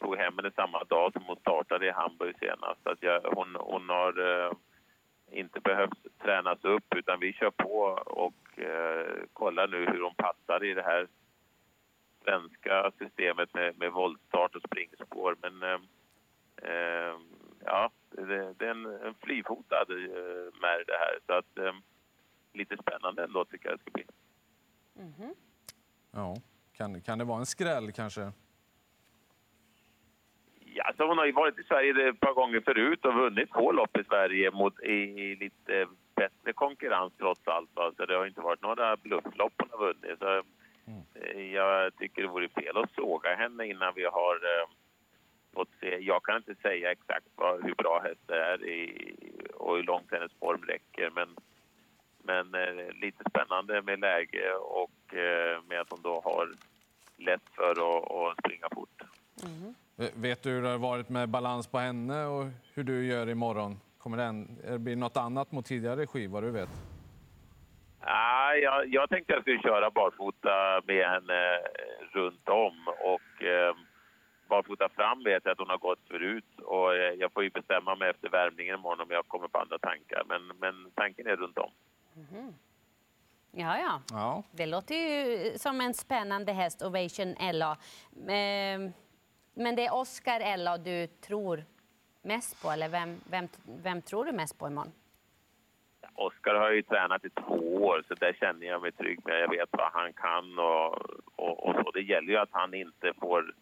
tog 0.00 0.16
hem 0.16 0.36
henne 0.36 0.50
samma 0.56 0.84
dag 0.84 1.12
som 1.12 1.24
hon 1.24 1.36
startade 1.36 1.86
i 1.86 1.90
Hamburg 1.90 2.34
senast. 2.38 2.86
Att 2.86 3.02
jag, 3.02 3.20
hon, 3.20 3.56
hon 3.60 3.88
har 3.88 4.44
eh, 4.46 4.52
inte 5.30 5.60
behövt 5.60 6.18
tränas 6.22 6.64
upp 6.64 6.94
utan 6.96 7.20
vi 7.20 7.32
kör 7.32 7.50
på 7.50 7.78
och 8.06 8.34
eh, 8.58 9.24
kollar 9.32 9.68
nu 9.68 9.86
hur 9.86 10.02
hon 10.02 10.14
passar 10.14 10.64
i 10.64 10.74
det 10.74 10.82
här 10.82 11.08
svenska 12.24 12.92
systemet 12.98 13.54
med, 13.54 13.78
med 13.78 13.92
voltstart 13.92 14.54
och 14.54 14.62
springspår. 14.62 15.36
Men 15.42 15.62
eh, 15.62 15.80
eh, 16.70 17.14
ja, 17.64 17.90
det, 18.10 18.54
det 18.58 18.66
är 18.66 18.70
en, 18.70 18.86
en 18.86 19.14
flyfotad 19.14 19.90
eh, 19.90 20.60
med 20.60 20.84
det 20.86 20.98
här. 20.98 21.18
Så 21.26 21.32
att 21.32 21.58
eh, 21.58 21.74
lite 22.52 22.76
spännande 22.76 23.24
ändå 23.24 23.44
tycker 23.44 23.68
jag 23.68 23.78
det 23.78 23.82
ska 23.82 23.90
bli. 23.90 24.04
Ja. 26.10 26.36
Kan, 26.72 27.00
kan 27.00 27.18
det 27.18 27.24
vara 27.24 27.38
en 27.38 27.46
skräll 27.46 27.92
kanske? 27.92 28.32
Ja, 30.74 30.84
alltså 30.84 31.06
hon 31.06 31.18
har 31.18 31.26
ju 31.26 31.32
varit 31.32 31.58
i 31.58 31.62
Sverige 31.62 32.08
ett 32.08 32.20
par 32.20 32.34
gånger 32.34 32.60
förut 32.60 33.04
och 33.04 33.14
vunnit 33.14 33.52
två 33.52 33.72
lopp 33.72 33.96
i 33.96 34.04
Sverige 34.04 34.50
mot, 34.50 34.80
i, 34.80 34.92
i 34.92 35.36
lite 35.36 35.86
bättre 36.18 36.52
konkurrens 36.52 37.12
trots 37.18 37.48
allt. 37.48 37.70
Va? 37.74 37.92
Så 37.96 38.06
det 38.06 38.14
har 38.16 38.26
inte 38.26 38.40
varit 38.40 38.62
några 38.62 38.96
blufflopp 38.96 39.52
hon 39.58 39.68
har 39.70 39.78
vunnit. 39.78 40.18
Så, 40.18 40.42
eh, 41.20 41.40
jag 41.54 41.96
tycker 41.96 42.22
det 42.22 42.28
vore 42.28 42.48
fel 42.48 42.76
att 42.76 42.94
såga 42.94 43.34
henne 43.34 43.66
innan 43.66 43.92
vi 43.94 44.04
har 44.04 44.34
eh, 44.34 44.68
fått 45.54 45.68
se. 45.80 45.96
Jag 45.98 46.22
kan 46.24 46.36
inte 46.36 46.54
säga 46.54 46.92
exakt 46.92 47.26
vad, 47.34 47.64
hur 47.64 47.74
bra 47.74 48.00
hästen 48.04 48.36
är 48.36 48.64
i, 48.64 49.12
och 49.54 49.76
hur 49.76 49.82
långt 49.82 50.10
hennes 50.12 50.32
form 50.32 50.62
räcker. 50.62 51.10
Men, 51.14 51.28
men 52.22 52.54
eh, 52.54 52.90
lite 52.92 53.24
spännande 53.30 53.82
med 53.82 54.00
läge 54.00 54.54
och 54.54 55.14
eh, 55.14 55.62
med 55.68 55.80
att 55.80 55.90
hon 55.90 56.02
då 56.02 56.20
har 56.24 56.48
lätt 57.16 57.42
för 57.54 57.70
att, 57.70 58.10
att 58.12 58.38
springa 58.44 58.66
fort. 58.74 59.02
V- 59.96 60.10
Vet 60.14 60.42
du 60.42 60.50
hur 60.50 60.62
det 60.62 60.68
har 60.68 60.78
varit 60.78 61.08
med 61.08 61.28
balans 61.28 61.66
på 61.66 61.78
henne 61.78 62.26
och 62.26 62.44
hur 62.74 62.82
du 62.84 63.06
gör 63.06 63.28
imorgon? 63.28 63.80
Kommer 63.98 64.16
det, 64.16 64.78
blir 64.78 64.96
något 64.96 65.16
annat 65.16 65.52
mot 65.52 65.66
tidigare 65.66 66.06
skiv, 66.06 66.30
vad 66.30 66.42
du 66.42 66.50
vet? 66.50 66.68
Nej, 68.04 68.60
jag, 68.60 68.88
jag 68.88 69.10
tänkte 69.10 69.32
jag 69.32 69.42
skulle 69.42 69.62
köra 69.62 69.90
barfota 69.90 70.80
med 70.86 71.08
henne 71.10 71.54
eh, 71.54 72.16
runt 72.16 72.48
om 72.48 72.88
och 72.88 73.42
eh, 73.44 73.74
barfota 74.48 74.88
fram 74.88 75.24
vet 75.24 75.44
jag 75.44 75.52
att 75.52 75.58
hon 75.58 75.70
har 75.70 75.78
gått 75.78 76.08
förut 76.08 76.60
och 76.64 76.94
eh, 76.94 77.12
jag 77.12 77.32
får 77.32 77.42
ju 77.42 77.50
bestämma 77.50 77.96
mig 77.96 78.10
efter 78.10 78.28
värmningen 78.28 78.74
imorgon 78.74 79.00
om 79.00 79.10
jag 79.10 79.28
kommer 79.28 79.48
på 79.48 79.58
andra 79.58 79.78
tankar. 79.78 80.22
Men, 80.28 80.46
men 80.60 80.90
tanken 80.94 81.26
är 81.26 81.36
runt 81.36 81.58
om. 81.58 81.70
Ja, 83.50 83.78
ja. 83.78 84.00
Ja. 84.10 84.42
Det 84.52 84.66
låter 84.66 84.94
ju 84.94 85.52
som 85.58 85.80
en 85.80 85.94
spännande 85.94 86.52
häst, 86.52 86.82
Ovation 86.82 87.34
LA. 87.52 87.76
Ehm, 88.28 88.92
Men 89.54 89.76
det 89.76 89.86
är 89.86 89.94
Oscar 89.94 90.56
LA 90.56 90.78
du 90.78 91.06
tror 91.06 91.64
mest 92.28 92.62
på, 92.62 92.70
eller 92.70 92.88
vem, 92.88 93.10
vem, 93.30 93.46
vem 93.86 94.02
tror 94.02 94.24
du 94.24 94.32
mest 94.32 94.58
på 94.58 94.66
imorgon? 94.66 94.92
Oskar 96.14 96.54
har 96.54 96.70
ju 96.70 96.82
tränat 96.82 97.24
i 97.24 97.30
två 97.30 97.84
år 97.90 98.02
så 98.08 98.14
där 98.14 98.32
känner 98.32 98.66
jag 98.66 98.82
mig 98.82 98.92
trygg 98.92 99.20
med. 99.24 99.40
Jag 99.40 99.50
vet 99.50 99.68
vad 99.72 99.92
han 99.92 100.12
kan 100.12 100.58
och, 100.58 100.88
och, 101.44 101.66
och 101.66 101.74
så. 101.74 101.90
Det 101.90 102.02
gäller 102.02 102.32
ju 102.32 102.36
att 102.36 102.52
han 102.52 102.74
inte 102.74 103.12
får 103.20 103.54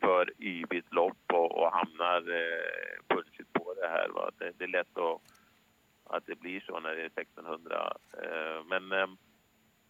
för 0.00 0.32
yvigt 0.38 0.92
lopp 0.92 1.32
och, 1.32 1.58
och 1.58 1.72
hamnar 1.72 2.20
eh, 2.40 2.96
punchigt 3.08 3.52
på 3.52 3.74
det 3.74 3.88
här. 3.88 4.08
Va? 4.08 4.30
Det, 4.38 4.52
det 4.58 4.64
är 4.64 4.68
lätt 4.68 4.98
att, 4.98 5.20
att 6.04 6.26
det 6.26 6.40
blir 6.40 6.60
så 6.60 6.80
när 6.80 6.94
det 6.94 7.02
är 7.02 7.20
1600. 7.20 7.96
Eh, 8.22 8.64
men 8.66 8.92
eh, 8.92 9.06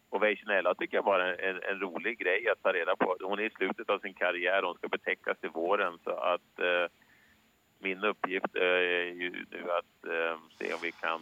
Ovation 0.09 0.49
Ella 0.49 0.75
tycker 0.75 0.97
jag 0.97 1.03
var 1.03 1.19
en, 1.19 1.39
en, 1.39 1.61
en 1.63 1.79
rolig 1.79 2.19
grej 2.19 2.49
att 2.49 2.63
ta 2.63 2.73
reda 2.73 2.95
på. 2.95 3.17
Hon 3.21 3.39
är 3.39 3.43
i 3.43 3.49
slutet 3.49 3.89
av 3.89 3.99
sin 3.99 4.13
karriär, 4.13 4.63
hon 4.63 4.75
ska 4.75 4.87
betäckas 4.87 5.39
till 5.39 5.49
våren 5.49 5.99
så 6.03 6.11
att 6.11 6.59
eh, 6.59 6.87
min 7.79 8.03
uppgift 8.03 8.55
är 8.55 9.03
ju 9.03 9.45
nu 9.51 9.71
att 9.71 10.05
eh, 10.05 10.39
se 10.57 10.73
om 10.73 10.79
vi 10.81 10.91
kan 10.91 11.21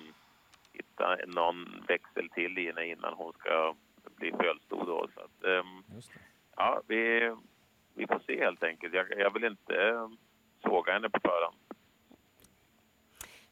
hitta 0.74 1.17
någon 1.27 1.83
växel 1.88 2.29
till 2.29 2.57
i 2.57 2.65
henne 2.65 2.86
innan 2.86 3.13
hon 3.13 3.33
ska 3.33 3.75
bli 4.15 4.31
fölstod. 4.31 4.88
Då. 4.88 5.07
Så 5.15 5.22
att, 5.22 5.43
ehm, 5.43 5.83
ja, 6.55 6.81
vi, 6.88 7.36
vi 7.93 8.07
får 8.07 8.19
se 8.19 8.39
helt 8.39 8.63
enkelt. 8.63 8.93
Jag, 8.93 9.05
jag 9.17 9.33
vill 9.33 9.43
inte 9.43 9.89
eh, 9.89 10.10
såga 10.62 10.93
henne 10.93 11.10
på 11.10 11.19
förhand. 11.19 11.55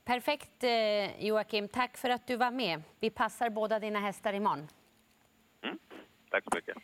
Perfekt 0.03 0.63
eh, 0.63 1.25
Joakim, 1.25 1.67
tack 1.67 1.97
för 1.97 2.09
att 2.09 2.27
du 2.27 2.37
var 2.37 2.51
med. 2.51 2.81
Vi 2.99 3.09
passar 3.09 3.49
båda 3.49 3.79
dina 3.79 3.99
hästar 3.99 4.33
imorgon. 4.33 4.67
Tack 6.29 6.43
så 6.43 6.55
mycket. 6.55 6.77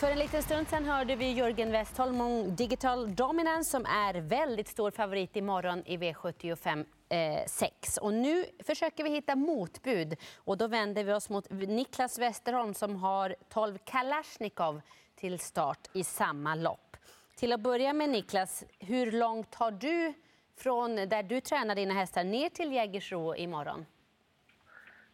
För 0.00 0.10
en 0.10 0.18
liten 0.18 0.42
stund 0.42 0.68
sen 0.68 0.84
hörde 0.84 1.16
vi 1.16 1.32
Jörgen 1.32 1.72
Westholm 1.72 2.20
om 2.20 2.56
Digital 2.56 3.14
Dominance 3.14 3.70
som 3.70 3.86
är 3.86 4.20
väldigt 4.20 4.68
stor 4.68 4.90
favorit 4.90 5.36
imorgon 5.36 5.82
i 5.86 5.96
V75 5.96 6.84
eh, 7.08 7.46
6. 7.46 7.96
Och 7.96 8.14
nu 8.14 8.44
försöker 8.64 9.04
vi 9.04 9.10
hitta 9.10 9.36
motbud 9.36 10.16
och 10.36 10.58
då 10.58 10.66
vänder 10.66 11.04
vi 11.04 11.12
oss 11.12 11.30
mot 11.30 11.50
Niklas 11.50 12.18
Westerholm 12.18 12.74
som 12.74 12.96
har 12.96 13.36
12 13.48 13.78
Kalashnikov 13.84 14.80
till 15.14 15.38
start 15.38 15.88
i 15.92 16.04
samma 16.04 16.54
lopp. 16.54 16.96
Till 17.36 17.52
att 17.52 17.60
börja 17.60 17.92
med 17.92 18.08
Niklas, 18.08 18.64
hur 18.78 19.12
långt 19.12 19.54
har 19.54 19.70
du 19.70 20.12
från 20.56 20.96
där 20.96 21.22
du 21.22 21.40
tränar 21.40 21.74
dina 21.74 21.94
hästar 21.94 22.24
ner 22.24 22.48
till 22.48 22.72
Jägersro 22.72 23.34
imorgon? 23.34 23.86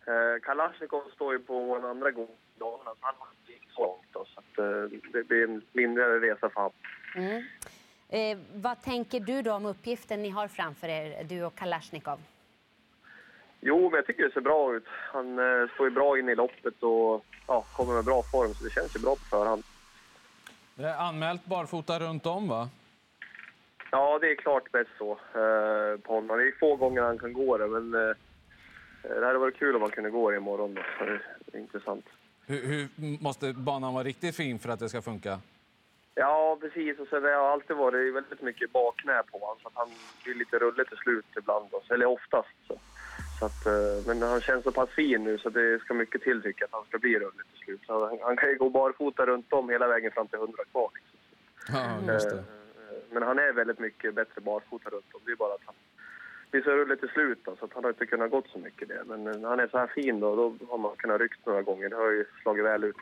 Eh, 0.06 0.42
Kalashnikov 0.42 1.02
står 1.14 1.32
ju 1.32 1.38
på 1.38 1.76
en 1.76 1.84
andra 1.84 2.10
gång 2.10 2.36
dagen, 2.58 2.80
så 2.84 2.96
han 3.00 3.14
har 3.18 3.28
inte 3.48 3.74
så 3.74 3.82
långt 3.82 4.03
att, 4.54 4.92
eh, 4.92 4.98
det 5.12 5.28
blir 5.28 5.44
en 5.44 5.62
mindre 5.72 6.20
resa 6.20 6.50
för 6.50 6.54
honom. 6.54 6.72
Mm. 7.16 7.42
Eh, 8.08 8.38
vad 8.54 8.82
tänker 8.82 9.20
du 9.20 9.42
då 9.42 9.52
om 9.52 9.66
uppgiften 9.66 10.22
ni 10.22 10.30
har 10.30 10.48
framför 10.48 10.88
er, 10.88 11.24
du 11.24 11.44
och 11.44 11.54
Kalashnikov? 11.54 12.18
Jo, 13.60 13.90
men 13.90 13.96
jag 13.96 14.06
tycker 14.06 14.22
det 14.22 14.32
ser 14.32 14.40
bra 14.40 14.74
ut. 14.74 14.84
Han 14.88 15.38
eh, 15.38 15.68
står 15.74 15.88
ju 15.88 15.94
bra 15.94 16.18
in 16.18 16.28
i 16.28 16.34
loppet 16.34 16.82
och 16.82 17.24
ja, 17.46 17.64
kommer 17.76 17.94
med 17.94 18.04
bra 18.04 18.22
form, 18.22 18.54
så 18.54 18.64
det 18.64 18.70
känns 18.70 18.96
ju 18.96 19.00
bra 19.00 19.14
på 19.14 19.24
förhand. 19.30 19.62
Det 20.74 20.84
är 20.84 20.96
anmält 20.96 21.44
barfota 21.44 21.98
runt 21.98 22.26
om, 22.26 22.48
va? 22.48 22.68
Ja, 23.90 24.18
det 24.18 24.30
är 24.30 24.34
klart 24.34 24.72
bäst 24.72 24.90
så 24.98 25.10
eh, 25.12 26.00
på 26.00 26.14
honom. 26.14 26.38
Det 26.38 26.44
är 26.44 26.58
få 26.58 26.76
gånger 26.76 27.02
han 27.02 27.18
kan 27.18 27.32
gå 27.32 27.58
det, 27.58 27.66
men 27.66 27.94
eh, 27.94 28.16
det 29.02 29.26
hade 29.26 29.38
varit 29.38 29.56
kul 29.56 29.76
om 29.76 29.82
han 29.82 29.90
kunde 29.90 30.10
gå 30.10 30.30
det 30.30 30.36
imorgon. 30.36 30.74
Då. 30.74 30.82
Så 30.98 31.04
det 31.04 31.58
är 31.58 31.60
intressant. 31.60 32.04
Hur, 32.46 32.66
hur 32.66 32.88
måste 33.22 33.52
banan 33.52 33.94
vara 33.94 34.04
riktigt 34.04 34.36
fin 34.36 34.58
för 34.58 34.68
att 34.68 34.78
det 34.80 34.88
ska 34.88 35.02
funka? 35.02 35.40
Ja, 36.14 36.58
precis. 36.60 36.98
Och 36.98 37.08
sen 37.08 37.22
det 37.22 37.30
har 37.34 37.48
alltid 37.52 37.76
varit 37.76 38.14
väldigt 38.14 38.42
mycket 38.42 38.72
bakknä 38.72 39.22
på 39.32 39.38
honom, 39.38 39.56
så 39.62 39.70
han 39.74 39.88
blir 40.24 40.34
lite 40.34 40.58
rullig 40.58 40.88
till 40.88 40.96
slut 40.96 41.24
ibland. 41.38 41.66
Då. 41.70 41.94
Eller 41.94 42.06
oftast. 42.06 42.48
Så. 42.68 42.78
Så 43.38 43.46
att, 43.46 43.66
eh, 43.66 44.06
men 44.06 44.22
han 44.22 44.40
känns 44.40 44.64
så 44.64 44.72
pass 44.72 44.90
fin 44.90 45.24
nu 45.24 45.38
så 45.38 45.50
det 45.50 45.78
ska 45.80 45.94
mycket 45.94 46.22
till 46.22 46.42
tycker 46.42 46.64
att 46.64 46.72
han 46.72 46.84
ska 46.88 46.98
bli 46.98 47.14
rullig 47.18 47.46
till 47.52 47.64
slut. 47.64 47.80
Så 47.86 48.06
han, 48.08 48.18
han 48.22 48.36
kan 48.36 48.48
ju 48.48 48.56
gå 48.58 48.70
barfota 48.70 49.26
runt 49.26 49.52
om 49.52 49.68
hela 49.70 49.88
vägen 49.88 50.10
fram 50.12 50.26
till 50.28 50.38
100 50.38 50.58
kvar. 50.72 50.90
Liksom. 50.94 51.18
Ja, 51.78 52.12
det. 52.12 52.32
Eh, 52.38 52.44
Men 53.12 53.22
han 53.22 53.38
är 53.38 53.52
väldigt 53.52 53.78
mycket 53.78 54.14
bättre 54.14 54.40
barfota 54.40 54.90
runt 54.90 55.14
om. 55.14 55.20
Det 55.24 55.32
är 55.32 55.36
bara 55.36 55.54
att 55.54 55.60
han 55.66 55.74
rullig 56.62 57.00
till 57.00 57.08
slut 57.08 57.38
då, 57.44 57.56
så 57.56 57.64
att 57.64 57.72
han 57.74 57.84
har 57.84 57.90
inte 57.90 58.06
kunnat 58.06 58.30
gått 58.30 58.48
så 58.48 58.58
mycket 58.58 58.88
det. 58.88 59.02
Men 59.06 59.24
när 59.24 59.48
han 59.48 59.60
är 59.60 59.66
så 59.68 59.78
här 59.78 59.86
fin 59.86 60.20
då, 60.20 60.36
då 60.36 60.66
har 60.70 60.78
man 60.78 60.96
kunnat 60.96 61.20
ryckt 61.20 61.46
några 61.46 61.62
gånger. 61.62 61.88
Det 61.88 61.96
har 61.96 62.10
ju 62.10 62.24
slagit 62.42 62.64
väl 62.64 62.84
ut. 62.84 62.96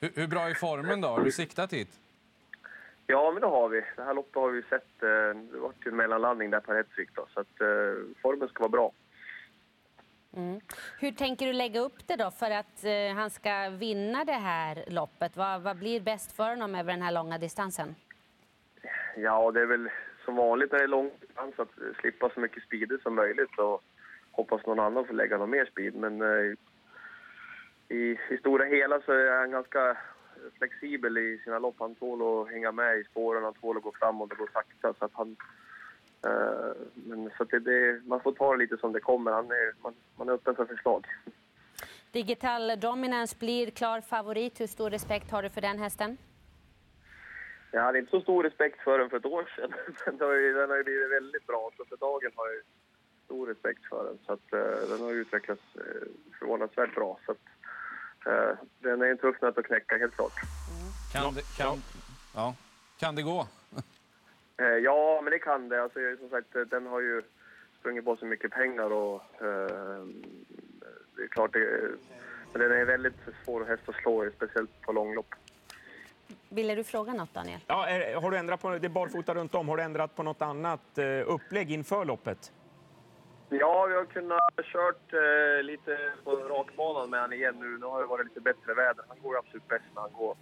Hur, 0.00 0.10
hur 0.14 0.26
bra 0.26 0.40
är 0.40 0.54
formen 0.54 1.00
då? 1.00 1.08
Har 1.08 1.20
du 1.24 1.32
siktat 1.32 1.72
hit? 1.72 1.88
Ja, 3.06 3.30
men 3.32 3.40
det 3.40 3.46
har 3.46 3.68
vi. 3.68 3.84
Det 3.96 4.02
här 4.02 4.14
loppet 4.14 4.34
har 4.34 4.50
vi 4.50 4.62
sett. 4.62 5.02
eh, 5.02 5.08
Det 5.52 5.58
var 5.58 5.72
ju 5.84 5.88
en 5.90 5.96
mellanlandning 5.96 6.50
där 6.50 6.60
på 6.60 6.74
Hetsvik 6.74 7.08
då, 7.14 7.26
så 7.34 7.40
att 7.40 7.60
eh, 7.60 7.66
formen 8.22 8.48
ska 8.48 8.60
vara 8.62 8.68
bra. 8.70 8.92
Mm. 10.36 10.60
Hur 11.00 11.12
tänker 11.12 11.46
du 11.46 11.52
lägga 11.52 11.80
upp 11.80 12.06
det 12.06 12.16
då 12.16 12.30
för 12.30 12.50
att 12.50 12.84
eh, 12.84 13.14
han 13.14 13.30
ska 13.30 13.68
vinna 13.68 14.24
det 14.24 14.32
här 14.32 14.84
loppet? 14.88 15.36
Vad, 15.36 15.60
vad 15.62 15.76
blir 15.76 16.00
bäst 16.00 16.32
för 16.36 16.48
honom 16.50 16.74
över 16.74 16.92
den 16.92 17.02
här 17.02 17.12
långa 17.12 17.38
distansen? 17.38 17.94
Ja, 19.16 19.50
det 19.50 19.60
är 19.60 19.66
väl 19.66 19.88
som 20.24 20.36
vanligt 20.36 20.72
när 20.72 20.78
det 20.78 20.84
är 20.84 20.88
lång 20.88 21.10
att 21.34 21.58
eh, 21.58 21.66
slippa 22.00 22.30
så 22.34 22.40
mycket 22.40 22.62
speed 22.62 22.98
som 23.02 23.14
möjligt 23.14 23.58
och 23.58 23.82
hoppas 24.30 24.66
någon 24.66 24.80
annan 24.80 25.06
får 25.06 25.14
lägga 25.14 25.38
någon 25.38 25.50
mer 25.50 25.64
speed. 25.64 25.94
Men 25.94 26.22
eh, 26.22 26.54
i, 27.88 28.18
i 28.30 28.36
stora 28.40 28.64
hela 28.64 29.00
så 29.00 29.12
är 29.12 29.38
han 29.38 29.50
ganska 29.50 29.96
flexibel 30.58 31.18
i 31.18 31.40
sina 31.44 31.58
lopp. 31.58 31.76
Han 31.78 31.94
tål 31.94 32.22
att 32.22 32.52
hänga 32.52 32.72
med 32.72 32.98
i 32.98 33.04
spåren, 33.04 33.44
han 33.44 33.54
tål 33.54 33.76
att 33.76 33.82
gå 33.82 33.92
framåt 33.92 34.32
och 34.32 34.38
gå 34.38 34.46
sakta. 34.52 34.94
Så 34.98 35.04
att 35.04 35.12
han, 35.14 35.36
eh, 36.26 36.72
men 36.94 37.30
så 37.36 37.42
att 37.42 37.50
det, 37.50 37.58
det, 37.58 38.00
man 38.04 38.20
får 38.20 38.32
ta 38.32 38.52
det 38.52 38.58
lite 38.58 38.76
som 38.76 38.92
det 38.92 39.00
kommer. 39.00 39.32
Han 39.32 39.50
är, 39.50 39.82
man, 39.82 39.94
man 40.16 40.28
är 40.28 40.32
öppen 40.32 40.54
för 40.54 40.64
förslag. 40.64 41.06
Digital 42.12 42.80
Dominance 42.80 43.36
blir 43.38 43.70
klar 43.70 44.00
favorit. 44.00 44.60
Hur 44.60 44.66
stor 44.66 44.90
respekt 44.90 45.30
har 45.30 45.42
du 45.42 45.50
för 45.50 45.60
den 45.60 45.78
hästen? 45.78 46.16
Jag 47.74 47.82
hade 47.82 47.98
inte 47.98 48.10
så 48.10 48.20
stor 48.20 48.42
respekt 48.42 48.80
för 48.80 48.98
den 48.98 49.10
för 49.10 49.16
ett 49.16 49.26
år 49.26 49.50
sedan. 49.56 49.74
Men 50.06 50.16
den 50.18 50.28
har 50.28 50.34
ju, 50.34 50.52
den 50.54 50.70
har 50.70 50.76
ju 50.76 50.84
blivit 50.84 51.10
väldigt 51.10 51.46
bra. 51.46 51.70
Så 51.76 51.84
för 51.84 51.96
dagen 51.96 52.30
har 52.36 52.46
jag 52.46 52.62
stor 53.24 53.46
respekt 53.46 53.84
för 53.84 54.04
den. 54.04 54.18
Så 54.26 54.32
att, 54.32 54.52
eh, 54.52 54.88
den 54.88 55.00
har 55.00 55.12
utvecklats 55.12 55.62
uh, 55.76 55.82
förvånansvärt 56.38 56.94
bra. 56.94 57.18
Så 57.26 57.32
att, 57.32 57.46
eh, 58.26 58.58
den 58.78 59.02
är 59.02 59.06
en 59.06 59.18
tuff 59.18 59.42
nöt 59.42 59.58
att 59.58 59.64
knäcka, 59.66 59.98
helt 59.98 60.14
klart. 60.14 60.32
Kan, 61.12 61.34
det, 61.34 61.56
kan, 61.56 61.82
ja. 62.34 62.54
kan 63.00 63.14
det 63.14 63.22
gå? 63.22 63.46
Ja, 64.82 65.20
men 65.22 65.30
det 65.30 65.38
kan 65.38 65.68
det. 65.68 65.82
Alltså, 65.82 65.98
som 66.18 66.28
sagt, 66.28 66.70
den 66.70 66.86
har 66.86 67.00
ju 67.00 67.22
sprungit 67.80 68.04
på 68.04 68.16
så 68.16 68.26
mycket 68.26 68.50
pengar 68.50 68.92
och 68.92 69.22
eh, 69.42 70.04
det 71.16 71.22
är 71.22 71.28
klart 71.28 71.52
det, 71.52 71.90
men 72.52 72.60
den 72.62 72.72
är 72.72 72.84
väldigt 72.84 73.18
svår 73.44 73.64
häst 73.64 73.82
att 73.86 73.94
slå 73.94 74.30
speciellt 74.36 74.80
på 74.80 74.92
långlopp. 74.92 75.34
Ville 76.54 76.74
du 76.74 76.84
fråga 76.84 77.12
något, 77.12 77.34
Daniel? 77.34 77.60
Ja, 77.66 77.86
är, 77.86 78.14
har 78.14 78.30
du 78.30 78.36
ändrat 78.36 78.62
på, 78.62 78.70
det 78.70 78.86
är 78.86 78.88
barfota 78.88 79.34
runt 79.34 79.54
om. 79.54 79.68
Har 79.68 79.76
du 79.76 79.82
ändrat 79.82 80.16
på 80.16 80.22
något 80.22 80.42
annat 80.42 80.98
eh, 80.98 81.04
upplägg 81.26 81.70
inför 81.70 82.04
loppet? 82.04 82.52
Ja, 83.48 83.86
vi 83.86 83.94
har 83.94 84.04
kunnat 84.04 84.38
kört 84.72 85.12
eh, 85.12 85.62
lite 85.62 85.98
på 86.24 86.30
rakbanan 86.30 87.10
med 87.10 87.20
han 87.20 87.32
igen 87.32 87.54
nu. 87.60 87.78
Nu 87.78 87.86
har 87.86 88.00
det 88.00 88.06
varit 88.06 88.26
lite 88.26 88.40
bättre 88.40 88.74
väder. 88.74 89.04
Han 89.08 89.16
går 89.22 89.38
absolut 89.38 89.68
bäst 89.68 89.84
när 89.94 90.02
han 90.02 90.12
går. 90.12 90.36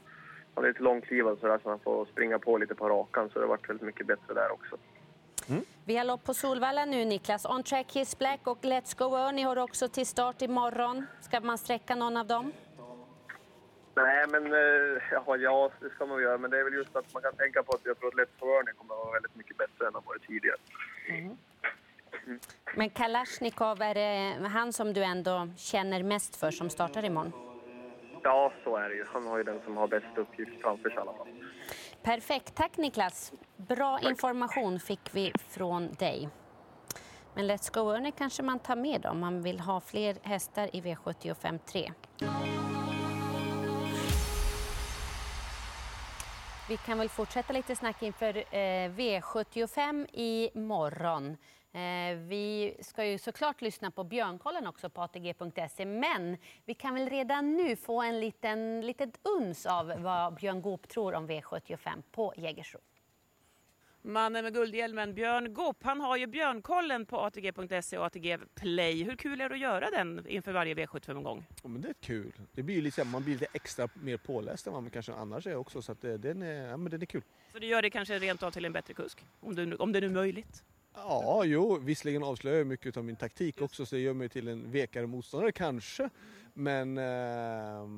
Han 0.54 0.64
är 0.64 0.68
lite 0.68 0.82
långklivad 0.82 1.38
så, 1.40 1.46
där, 1.46 1.58
så 1.62 1.68
han 1.68 1.78
får 1.78 2.06
springa 2.06 2.38
på 2.38 2.58
lite 2.58 2.74
på 2.74 2.88
rakan 2.88 3.28
så 3.28 3.38
det 3.38 3.44
har 3.44 3.48
varit 3.48 3.68
väldigt 3.68 3.86
mycket 3.86 4.06
bättre 4.06 4.34
där 4.34 4.52
också. 4.52 4.76
Vi 5.84 5.96
har 5.96 6.04
lopp 6.04 6.24
på 6.24 6.34
Solvalla 6.34 6.84
nu, 6.84 7.04
Niklas. 7.04 7.44
On 7.44 7.62
Track 7.62 7.86
Kiss 7.86 8.18
Black 8.18 8.40
och 8.44 8.58
Let's 8.62 8.98
Go 8.98 9.16
Ernie 9.16 9.44
har 9.44 9.58
också 9.58 9.88
till 9.88 10.06
start 10.06 10.42
imorgon. 10.42 11.06
Ska 11.20 11.40
man 11.40 11.58
sträcka 11.58 11.94
någon 11.94 12.16
av 12.16 12.26
dem? 12.26 12.52
Nej, 13.94 14.24
men 14.28 14.46
eh, 14.52 15.02
ja, 15.10 15.36
ja, 15.36 15.70
det 15.80 15.90
ska 15.90 16.06
man 16.06 16.22
göra. 16.22 16.38
Men 16.38 16.50
det 16.50 16.58
är 16.58 16.64
väl 16.64 16.74
just 16.74 16.96
att 16.96 17.14
man 17.14 17.22
kan 17.22 17.36
tänka 17.36 17.62
på 17.62 17.72
att 17.72 17.80
jag 17.84 17.98
tror 17.98 18.08
att 18.08 18.42
Ernie 18.42 18.72
kommer 18.72 18.94
att 18.94 19.00
vara 19.00 19.12
väldigt 19.12 19.36
mycket 19.36 19.56
bättre 19.56 19.86
än 19.86 19.94
han 19.94 20.02
varit 20.06 20.26
tidigare. 20.26 20.56
Men 22.76 22.90
Kalashnikov, 22.90 23.82
är 23.82 23.94
det 23.94 24.48
han 24.48 24.72
som 24.72 24.92
du 24.92 25.04
ändå 25.04 25.48
känner 25.56 26.02
mest 26.02 26.36
för 26.36 26.50
som 26.50 26.70
startar 26.70 27.04
imorgon? 27.04 27.32
Ja, 28.22 28.52
så 28.64 28.76
är 28.76 28.88
det 28.88 28.94
ju. 28.94 29.04
Han 29.12 29.26
har 29.26 29.38
ju 29.38 29.44
den 29.44 29.60
som 29.64 29.76
har 29.76 29.88
bäst 29.88 30.16
uppgift 30.16 30.62
framför 30.62 30.88
sig 30.90 30.98
i 30.98 31.00
alla 31.00 31.12
fall. 31.12 31.28
Perfekt. 32.02 32.54
Tack 32.54 32.76
Niklas. 32.76 33.32
Bra 33.56 34.00
information 34.02 34.80
fick 34.80 35.14
vi 35.14 35.32
från 35.50 35.92
dig. 35.92 36.28
Men 37.34 37.50
Let's 37.50 37.74
Go 37.74 37.90
Ernie 37.90 38.12
kanske 38.12 38.42
man 38.42 38.58
tar 38.58 38.76
med 38.76 39.06
om 39.06 39.20
man 39.20 39.42
vill 39.42 39.60
ha 39.60 39.80
fler 39.80 40.16
hästar 40.22 40.76
i 40.76 40.80
V75 40.80 41.58
3. 41.58 41.92
Vi 46.72 46.78
kan 46.78 46.98
väl 46.98 47.08
fortsätta 47.08 47.52
lite 47.52 47.76
snack 47.76 48.02
inför 48.02 48.36
eh, 48.36 48.90
V75 48.90 50.06
imorgon. 50.12 51.36
Eh, 51.72 52.16
vi 52.16 52.76
ska 52.80 53.04
ju 53.04 53.18
såklart 53.18 53.60
lyssna 53.60 53.90
på 53.90 54.04
Björnkollen 54.04 54.66
också 54.66 54.90
på 54.90 55.02
ATG.se 55.02 55.84
men 55.84 56.36
vi 56.64 56.74
kan 56.74 56.94
väl 56.94 57.10
redan 57.10 57.56
nu 57.56 57.76
få 57.76 58.02
en 58.02 58.20
liten 58.20 58.80
litet 58.80 59.20
uns 59.22 59.66
av 59.66 59.92
vad 59.98 60.34
Björn 60.34 60.62
Goop 60.62 60.88
tror 60.88 61.14
om 61.14 61.30
V75 61.30 62.02
på 62.12 62.34
Jägersro. 62.36 62.80
Mannen 64.04 64.44
med 64.44 64.54
guldhjälmen, 64.54 65.14
Björn 65.14 65.54
Goop, 65.54 65.76
han 65.82 66.00
har 66.00 66.16
ju 66.16 66.26
Björnkollen 66.26 67.06
på 67.06 67.20
ATG.se 67.20 67.98
och 67.98 68.04
ATG 68.04 68.38
Play. 68.54 69.02
Hur 69.02 69.16
kul 69.16 69.40
är 69.40 69.48
det 69.48 69.54
att 69.54 69.60
göra 69.60 69.90
den 69.90 70.26
inför 70.28 70.52
varje 70.52 70.74
V75-omgång? 70.74 71.44
Ja, 71.62 71.68
men 71.68 71.80
det 71.80 71.88
är 71.88 71.94
kul. 71.94 72.32
Det 72.52 72.62
blir 72.62 72.82
lite, 72.82 73.04
man 73.04 73.24
blir 73.24 73.34
lite 73.34 73.46
extra 73.52 73.88
mer 73.94 74.16
påläst 74.16 74.66
än 74.66 74.72
vad 74.72 74.82
man 74.82 74.90
kanske 74.90 75.12
annars 75.12 75.46
är 75.46 75.56
också. 75.56 75.82
Så 75.82 75.92
att 75.92 76.00
det, 76.00 76.18
den, 76.18 76.42
är, 76.42 76.68
ja, 76.68 76.76
men 76.76 76.90
den 76.90 77.02
är 77.02 77.06
kul. 77.06 77.22
Så 77.52 77.58
det 77.58 77.66
gör 77.66 77.82
det 77.82 77.90
kanske 77.90 78.18
rent 78.18 78.42
av 78.42 78.50
till 78.50 78.64
en 78.64 78.72
bättre 78.72 78.94
kusk? 78.94 79.24
Om, 79.40 79.54
du, 79.54 79.74
om 79.74 79.92
det 79.92 80.00
nu 80.00 80.06
är 80.06 80.10
möjligt? 80.10 80.64
Ja, 80.94 81.44
jo, 81.44 81.78
visserligen 81.78 82.22
avslöjar 82.22 82.58
jag 82.58 82.66
mycket 82.66 82.96
av 82.96 83.04
min 83.04 83.16
taktik 83.16 83.60
också 83.60 83.86
så 83.86 83.94
det 83.94 84.00
gör 84.00 84.14
mig 84.14 84.28
till 84.28 84.48
en 84.48 84.70
vekare 84.70 85.06
motståndare 85.06 85.52
kanske. 85.52 86.10
Men 86.54 86.98
eh, 86.98 87.88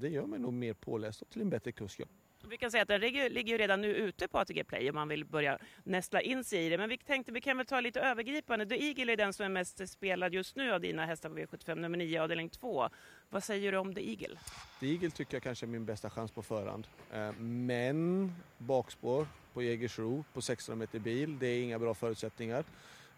det 0.00 0.08
gör 0.08 0.26
mig 0.26 0.38
nog 0.38 0.52
mer 0.52 0.74
påläst 0.74 1.22
och 1.22 1.30
till 1.30 1.40
en 1.40 1.50
bättre 1.50 1.72
kusk. 1.72 2.00
Ja. 2.00 2.06
Vi 2.48 2.58
kan 2.58 2.70
säga 2.70 2.82
att 2.82 2.88
den 2.88 3.00
ligger 3.00 3.44
ju 3.44 3.58
redan 3.58 3.80
nu 3.80 3.94
ute 3.94 4.28
på 4.28 4.38
ATG 4.38 4.64
Play 4.64 4.88
om 4.90 4.94
man 4.94 5.08
vill 5.08 5.24
börja 5.24 5.58
nästla 5.84 6.20
in 6.20 6.44
sig 6.44 6.66
i 6.66 6.68
det. 6.68 6.78
Men 6.78 6.88
vi 6.88 6.98
tänkte 6.98 7.32
vi 7.32 7.40
kan 7.40 7.56
väl 7.56 7.66
ta 7.66 7.80
lite 7.80 8.00
övergripande. 8.00 8.66
The 8.66 8.88
Eagle 8.88 9.12
är 9.12 9.16
den 9.16 9.32
som 9.32 9.44
är 9.44 9.48
mest 9.48 9.88
spelad 9.88 10.34
just 10.34 10.56
nu 10.56 10.72
av 10.72 10.80
dina 10.80 11.06
hästar 11.06 11.28
på 11.28 11.34
V75 11.34 11.74
nummer 11.74 11.98
9 11.98 12.22
avdelning 12.22 12.48
2. 12.48 12.88
Vad 13.30 13.44
säger 13.44 13.72
du 13.72 13.78
om 13.78 13.94
The 13.94 14.10
Eagle? 14.10 14.38
The 14.80 14.86
Eagle 14.86 15.10
tycker 15.10 15.34
jag 15.34 15.42
kanske 15.42 15.66
är 15.66 15.68
min 15.68 15.84
bästa 15.84 16.10
chans 16.10 16.30
på 16.30 16.42
förhand. 16.42 16.86
Eh, 17.12 17.32
men 17.38 18.32
bakspår 18.58 19.26
på 19.52 19.62
Jägersro 19.62 20.24
på 20.32 20.42
16 20.42 20.78
meter 20.78 20.98
bil, 20.98 21.38
det 21.38 21.46
är 21.46 21.62
inga 21.62 21.78
bra 21.78 21.94
förutsättningar. 21.94 22.64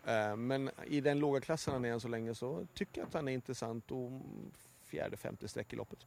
Eh, 0.07 0.37
men 0.37 0.71
i 0.87 1.01
den 1.01 1.19
låga 1.19 1.41
klassen 1.41 1.73
han 1.73 1.85
är 1.85 1.93
än 1.93 2.01
så 2.01 2.09
länge 2.09 2.35
så 2.35 2.67
tycker 2.75 3.01
jag 3.01 3.09
att 3.09 3.15
han 3.15 3.29
är 3.29 3.33
intressant 3.33 3.91
och 3.91 4.11
fjärde, 4.85 5.17
femte 5.17 5.49
streck 5.49 5.73
i 5.73 5.77
loppet. 5.77 6.07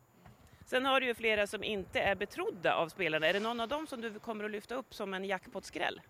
Sen 0.69 0.85
har 0.85 0.99
du 0.99 1.07
ju 1.07 1.13
flera 1.13 1.47
som 1.47 1.63
inte 1.63 1.99
är 1.99 2.15
betrodda 2.15 2.73
av 2.75 2.89
spelarna. 2.89 3.27
Är 3.27 3.33
det 3.33 3.39
någon 3.39 3.59
av 3.59 3.67
dem 3.67 3.87
som 3.87 4.01
du 4.01 4.19
kommer 4.19 4.43
att 4.43 4.51
lyfta 4.51 4.75
upp 4.75 4.93
som 4.93 5.13
en 5.13 5.25
jackpot-skräll? 5.25 6.01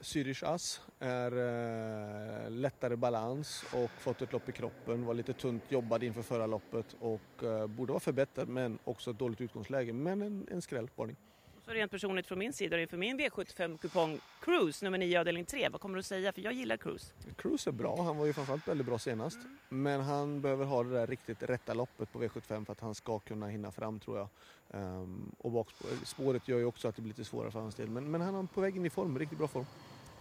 Zürich 0.00 0.44
Ass 0.44 0.80
är 0.98 1.32
eh, 1.32 2.50
lättare 2.50 2.96
balans 2.96 3.64
och 3.74 3.90
fått 3.90 4.22
ett 4.22 4.32
lopp 4.32 4.48
i 4.48 4.52
kroppen. 4.52 5.04
Var 5.04 5.14
lite 5.14 5.32
tunt 5.32 5.62
jobbad 5.68 6.02
inför 6.02 6.22
förra 6.22 6.46
loppet 6.46 6.96
och 7.00 7.44
eh, 7.44 7.66
borde 7.66 7.92
vara 7.92 8.00
förbättrad 8.00 8.48
men 8.48 8.78
också 8.84 9.10
ett 9.10 9.18
dåligt 9.18 9.40
utgångsläge. 9.40 9.92
Men 9.92 10.22
en, 10.22 10.48
en 10.50 10.62
skräll, 10.62 10.90
varning. 10.96 11.16
Så 11.66 11.72
rent 11.72 11.90
personligt 11.90 12.26
från 12.26 12.38
min 12.38 12.52
sida 12.52 12.80
inför 12.80 12.96
min 12.96 13.20
V75-kupong 13.20 14.20
Cruise 14.40 14.84
nummer 14.84 14.98
9 14.98 15.20
avdelning 15.20 15.44
3. 15.44 15.68
Vad 15.68 15.80
kommer 15.80 15.94
du 15.94 15.98
att 16.00 16.06
säga? 16.06 16.32
För 16.32 16.40
jag 16.40 16.52
gillar 16.52 16.76
Cruise. 16.76 17.12
Cruise 17.36 17.70
är 17.70 17.72
bra, 17.72 18.02
han 18.02 18.16
var 18.16 18.26
ju 18.26 18.32
framförallt 18.32 18.68
väldigt 18.68 18.86
bra 18.86 18.98
senast. 18.98 19.38
Men 19.68 20.00
han 20.00 20.40
behöver 20.40 20.64
ha 20.64 20.82
det 20.84 20.90
där 20.90 21.06
riktigt 21.06 21.42
rätta 21.42 21.74
loppet 21.74 22.12
på 22.12 22.22
V75 22.22 22.64
för 22.64 22.72
att 22.72 22.80
han 22.80 22.94
ska 22.94 23.18
kunna 23.18 23.46
hinna 23.48 23.72
fram 23.72 24.00
tror 24.00 24.18
jag. 24.18 24.28
Ehm, 24.70 25.32
och 25.38 25.50
bakspå- 25.50 26.04
spåret 26.04 26.48
gör 26.48 26.58
ju 26.58 26.64
också 26.64 26.88
att 26.88 26.96
det 26.96 27.02
blir 27.02 27.10
lite 27.12 27.24
svårare 27.24 27.50
för 27.50 27.60
hans 27.60 27.74
del. 27.74 27.88
Men, 27.88 28.10
men 28.10 28.20
han 28.20 28.34
är 28.34 28.46
på 28.46 28.60
väg 28.60 28.76
in 28.76 28.86
i 28.86 28.90
form, 28.90 29.18
riktigt 29.18 29.38
bra 29.38 29.48
form. 29.48 29.66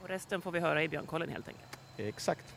Och 0.03 0.09
resten 0.09 0.41
får 0.41 0.51
vi 0.51 0.59
höra 0.59 0.83
i 0.83 0.87
Björnkollen 0.87 1.29
helt 1.29 1.47
enkelt. 1.47 1.79
Exakt. 1.97 2.53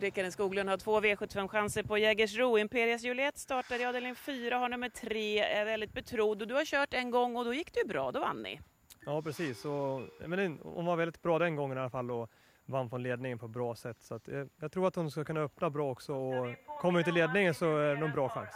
Rickard 0.00 0.32
Skoglund 0.32 0.68
har 0.68 0.76
två 0.76 1.00
V75-chanser 1.00 1.82
på 1.82 1.98
Jägersro. 1.98 2.58
Imperias 2.58 3.02
Juliet 3.02 3.38
startar 3.38 3.80
i 3.80 3.84
avdelning 3.84 4.14
4, 4.14 4.56
har 4.56 4.68
nummer 4.68 4.88
3, 4.88 5.38
är 5.38 5.64
väldigt 5.64 5.92
betrodd. 5.92 6.42
Och 6.42 6.48
du 6.48 6.54
har 6.54 6.64
kört 6.64 6.94
en 6.94 7.10
gång 7.10 7.36
och 7.36 7.44
då 7.44 7.54
gick 7.54 7.74
det 7.74 7.80
ju 7.80 7.86
bra, 7.86 8.12
då 8.12 8.20
vann 8.20 8.42
ni. 8.42 8.60
Ja 9.06 9.22
precis, 9.22 9.64
och, 9.64 10.00
men 10.26 10.58
hon 10.62 10.86
var 10.86 10.96
väldigt 10.96 11.22
bra 11.22 11.38
den 11.38 11.56
gången 11.56 11.78
i 11.78 11.80
alla 11.80 11.90
fall 11.90 12.10
och 12.10 12.30
vann 12.66 12.90
från 12.90 13.02
ledningen 13.02 13.38
på 13.38 13.46
ett 13.46 13.52
bra 13.52 13.74
sätt. 13.74 13.96
Så 14.00 14.14
att, 14.14 14.28
eh, 14.28 14.44
jag 14.60 14.72
tror 14.72 14.86
att 14.86 14.96
hon 14.96 15.10
ska 15.10 15.24
kunna 15.24 15.40
öppna 15.40 15.70
bra 15.70 15.90
också 15.90 16.14
och 16.14 16.54
kommer 16.80 16.98
hon 16.98 17.04
till 17.04 17.14
ledningen 17.14 17.54
så 17.54 17.76
är 17.78 17.88
det 17.88 17.94
nog 17.94 18.08
en 18.08 18.14
bra 18.14 18.28
chans. 18.28 18.54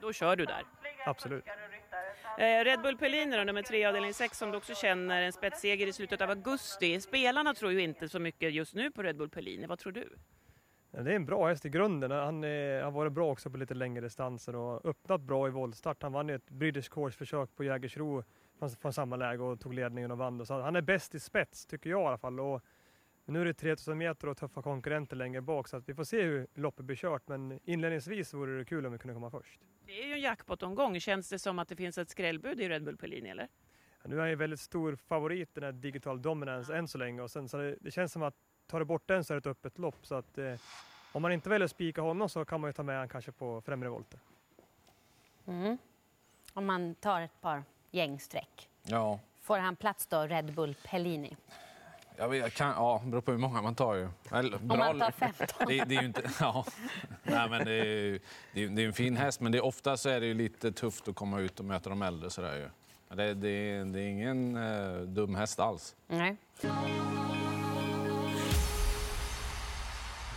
Då 0.00 0.12
kör 0.12 0.36
du 0.36 0.44
där. 0.44 0.64
Absolut. 1.06 1.44
Eh, 2.38 2.64
Red 2.64 2.82
Bull 2.82 2.96
Pellini 2.96 3.36
då, 3.36 3.44
nummer 3.44 3.62
3 3.62 3.84
avdelning 3.84 4.14
6 4.14 4.38
som 4.38 4.50
du 4.50 4.56
också 4.56 4.74
känner, 4.74 5.22
en 5.22 5.32
spetsseger 5.32 5.86
i 5.86 5.92
slutet 5.92 6.20
av 6.20 6.30
augusti. 6.30 7.00
Spelarna 7.00 7.54
tror 7.54 7.72
ju 7.72 7.80
inte 7.80 8.08
så 8.08 8.18
mycket 8.18 8.52
just 8.52 8.74
nu 8.74 8.90
på 8.90 9.02
Red 9.02 9.16
Bull 9.16 9.28
Pellini. 9.28 9.66
Vad 9.66 9.78
tror 9.78 9.92
du? 9.92 10.08
Det 10.92 10.98
är 11.12 11.16
en 11.16 11.24
bra 11.26 11.48
häst 11.48 11.64
i 11.64 11.68
grunden. 11.68 12.10
Han 12.10 12.44
eh, 12.44 12.84
har 12.84 12.90
varit 12.90 13.12
bra 13.12 13.30
också 13.30 13.50
på 13.50 13.56
lite 13.56 13.74
längre 13.74 14.00
distanser 14.00 14.56
och 14.56 14.86
öppnat 14.86 15.20
bra 15.20 15.48
i 15.48 15.50
voltstart. 15.50 16.02
Han 16.02 16.12
vann 16.12 16.28
ju 16.28 16.34
ett 16.34 16.50
British 16.50 16.88
Course-försök 16.88 17.56
på 17.56 17.64
Jägersro 17.64 18.24
från, 18.58 18.70
från 18.70 18.92
samma 18.92 19.16
läge 19.16 19.42
och 19.42 19.60
tog 19.60 19.74
ledningen 19.74 20.10
och 20.10 20.18
vann. 20.18 20.46
Så 20.46 20.60
han 20.60 20.76
är 20.76 20.80
bäst 20.80 21.14
i 21.14 21.20
spets, 21.20 21.66
tycker 21.66 21.90
jag 21.90 22.02
i 22.02 22.06
alla 22.06 22.18
fall. 22.18 22.40
Och 22.40 22.62
nu 23.24 23.40
är 23.40 23.44
det 23.44 23.54
3000 23.54 23.98
meter 23.98 24.28
och 24.28 24.36
tuffa 24.36 24.62
konkurrenter 24.62 25.16
längre 25.16 25.40
bak 25.40 25.68
så 25.68 25.76
att 25.76 25.88
vi 25.88 25.94
får 25.94 26.04
se 26.04 26.22
hur 26.22 26.46
loppet 26.54 26.84
blir 26.84 26.96
kört. 26.96 27.28
Men 27.28 27.60
inledningsvis 27.64 28.34
vore 28.34 28.58
det 28.58 28.64
kul 28.64 28.86
om 28.86 28.92
vi 28.92 28.98
kunde 28.98 29.14
komma 29.14 29.30
först. 29.30 29.60
Det 29.86 30.02
är 30.02 30.06
ju 30.06 30.12
en 30.12 30.20
jackpot-omgång. 30.20 31.00
Känns 31.00 31.28
det 31.28 31.38
som 31.38 31.58
att 31.58 31.68
det 31.68 31.76
finns 31.76 31.98
ett 31.98 32.10
skrällbud 32.10 32.60
i 32.60 32.68
Red 32.68 32.84
Bull 32.84 32.96
Pellini 32.96 33.28
eller? 33.28 33.48
Ja, 34.02 34.08
Nu 34.08 34.16
är 34.16 34.20
han 34.20 34.30
ju 34.30 34.36
väldigt 34.36 34.60
stor 34.60 34.96
favorit 34.96 35.54
den 35.54 35.64
här 35.64 35.72
Digital 35.72 36.22
Dominance 36.22 36.76
än 36.76 36.88
så 36.88 36.98
länge 36.98 37.22
och 37.22 37.30
sen 37.30 37.48
så 37.48 37.56
det, 37.56 37.76
det 37.80 37.90
känns 37.90 38.12
som 38.12 38.22
att 38.22 38.34
tar 38.72 38.78
du 38.78 38.84
bort 38.84 39.02
den 39.06 39.24
så 39.24 39.32
är 39.32 39.34
det 39.34 39.38
ett 39.40 39.46
öppet 39.46 39.78
lopp 39.78 39.96
så 40.02 40.14
att 40.14 40.38
eh, 40.38 40.54
om 41.12 41.22
man 41.22 41.32
inte 41.32 41.48
väljer 41.48 41.64
att 41.64 41.70
spika 41.70 42.00
honom 42.02 42.28
så 42.28 42.44
kan 42.44 42.60
man 42.60 42.68
ju 42.68 42.72
ta 42.72 42.82
med 42.82 42.98
han 42.98 43.08
kanske 43.08 43.32
på 43.32 43.60
främre 43.60 43.88
volter. 43.88 44.20
Mm. 45.46 45.78
Om 46.54 46.66
man 46.66 46.94
tar 46.94 47.20
ett 47.20 47.40
par 47.40 47.62
gängsträck. 47.90 48.68
Ja, 48.82 49.18
Får 49.40 49.58
han 49.58 49.76
plats 49.76 50.06
då, 50.06 50.20
Red 50.22 50.54
Bull 50.54 50.74
Pellini? 50.84 51.36
jag 52.16 52.28
vet, 52.28 52.40
jag 52.42 52.52
kan, 52.52 52.68
ja, 52.68 53.00
det 53.04 53.10
beror 53.10 53.20
på 53.20 53.30
hur 53.30 53.38
många 53.38 53.62
man 53.62 53.74
tar 53.74 53.94
ju. 53.94 54.08
Eller, 54.30 54.56
Om 54.56 54.68
man 54.78 54.98
tar 54.98 55.10
15? 55.10 55.46
Det, 55.68 55.84
det 55.84 55.96
är 55.96 56.00
ju 56.00 56.06
inte, 56.06 56.30
ja. 56.40 56.64
Nej, 57.22 57.48
men 57.50 57.64
det, 57.64 57.72
är, 57.72 57.84
ju- 57.84 58.20
det, 58.54 58.64
är, 58.64 58.68
det 58.68 58.82
är 58.82 58.86
en 58.86 58.92
fin 58.92 59.16
häst, 59.16 59.40
men 59.40 59.52
det, 59.52 59.58
är- 59.58 59.64
ofta 59.64 59.96
så 59.96 60.08
är 60.08 60.20
det 60.20 60.26
ju 60.26 60.34
lite 60.34 60.72
tufft 60.72 61.08
att 61.08 61.14
komma 61.14 61.40
ut 61.40 61.58
och 61.60 61.64
möta 61.66 61.90
de 61.90 62.02
äldre. 62.02 62.30
Sådär 62.30 62.56
ju. 62.56 62.68
Det, 63.16 63.34
det, 63.34 63.48
är- 63.48 63.84
det 63.84 64.00
är 64.00 64.08
ingen 64.08 64.56
eh, 64.56 65.00
dum 65.00 65.34
häst 65.34 65.60
alls. 65.60 65.96
Nej. 66.06 66.36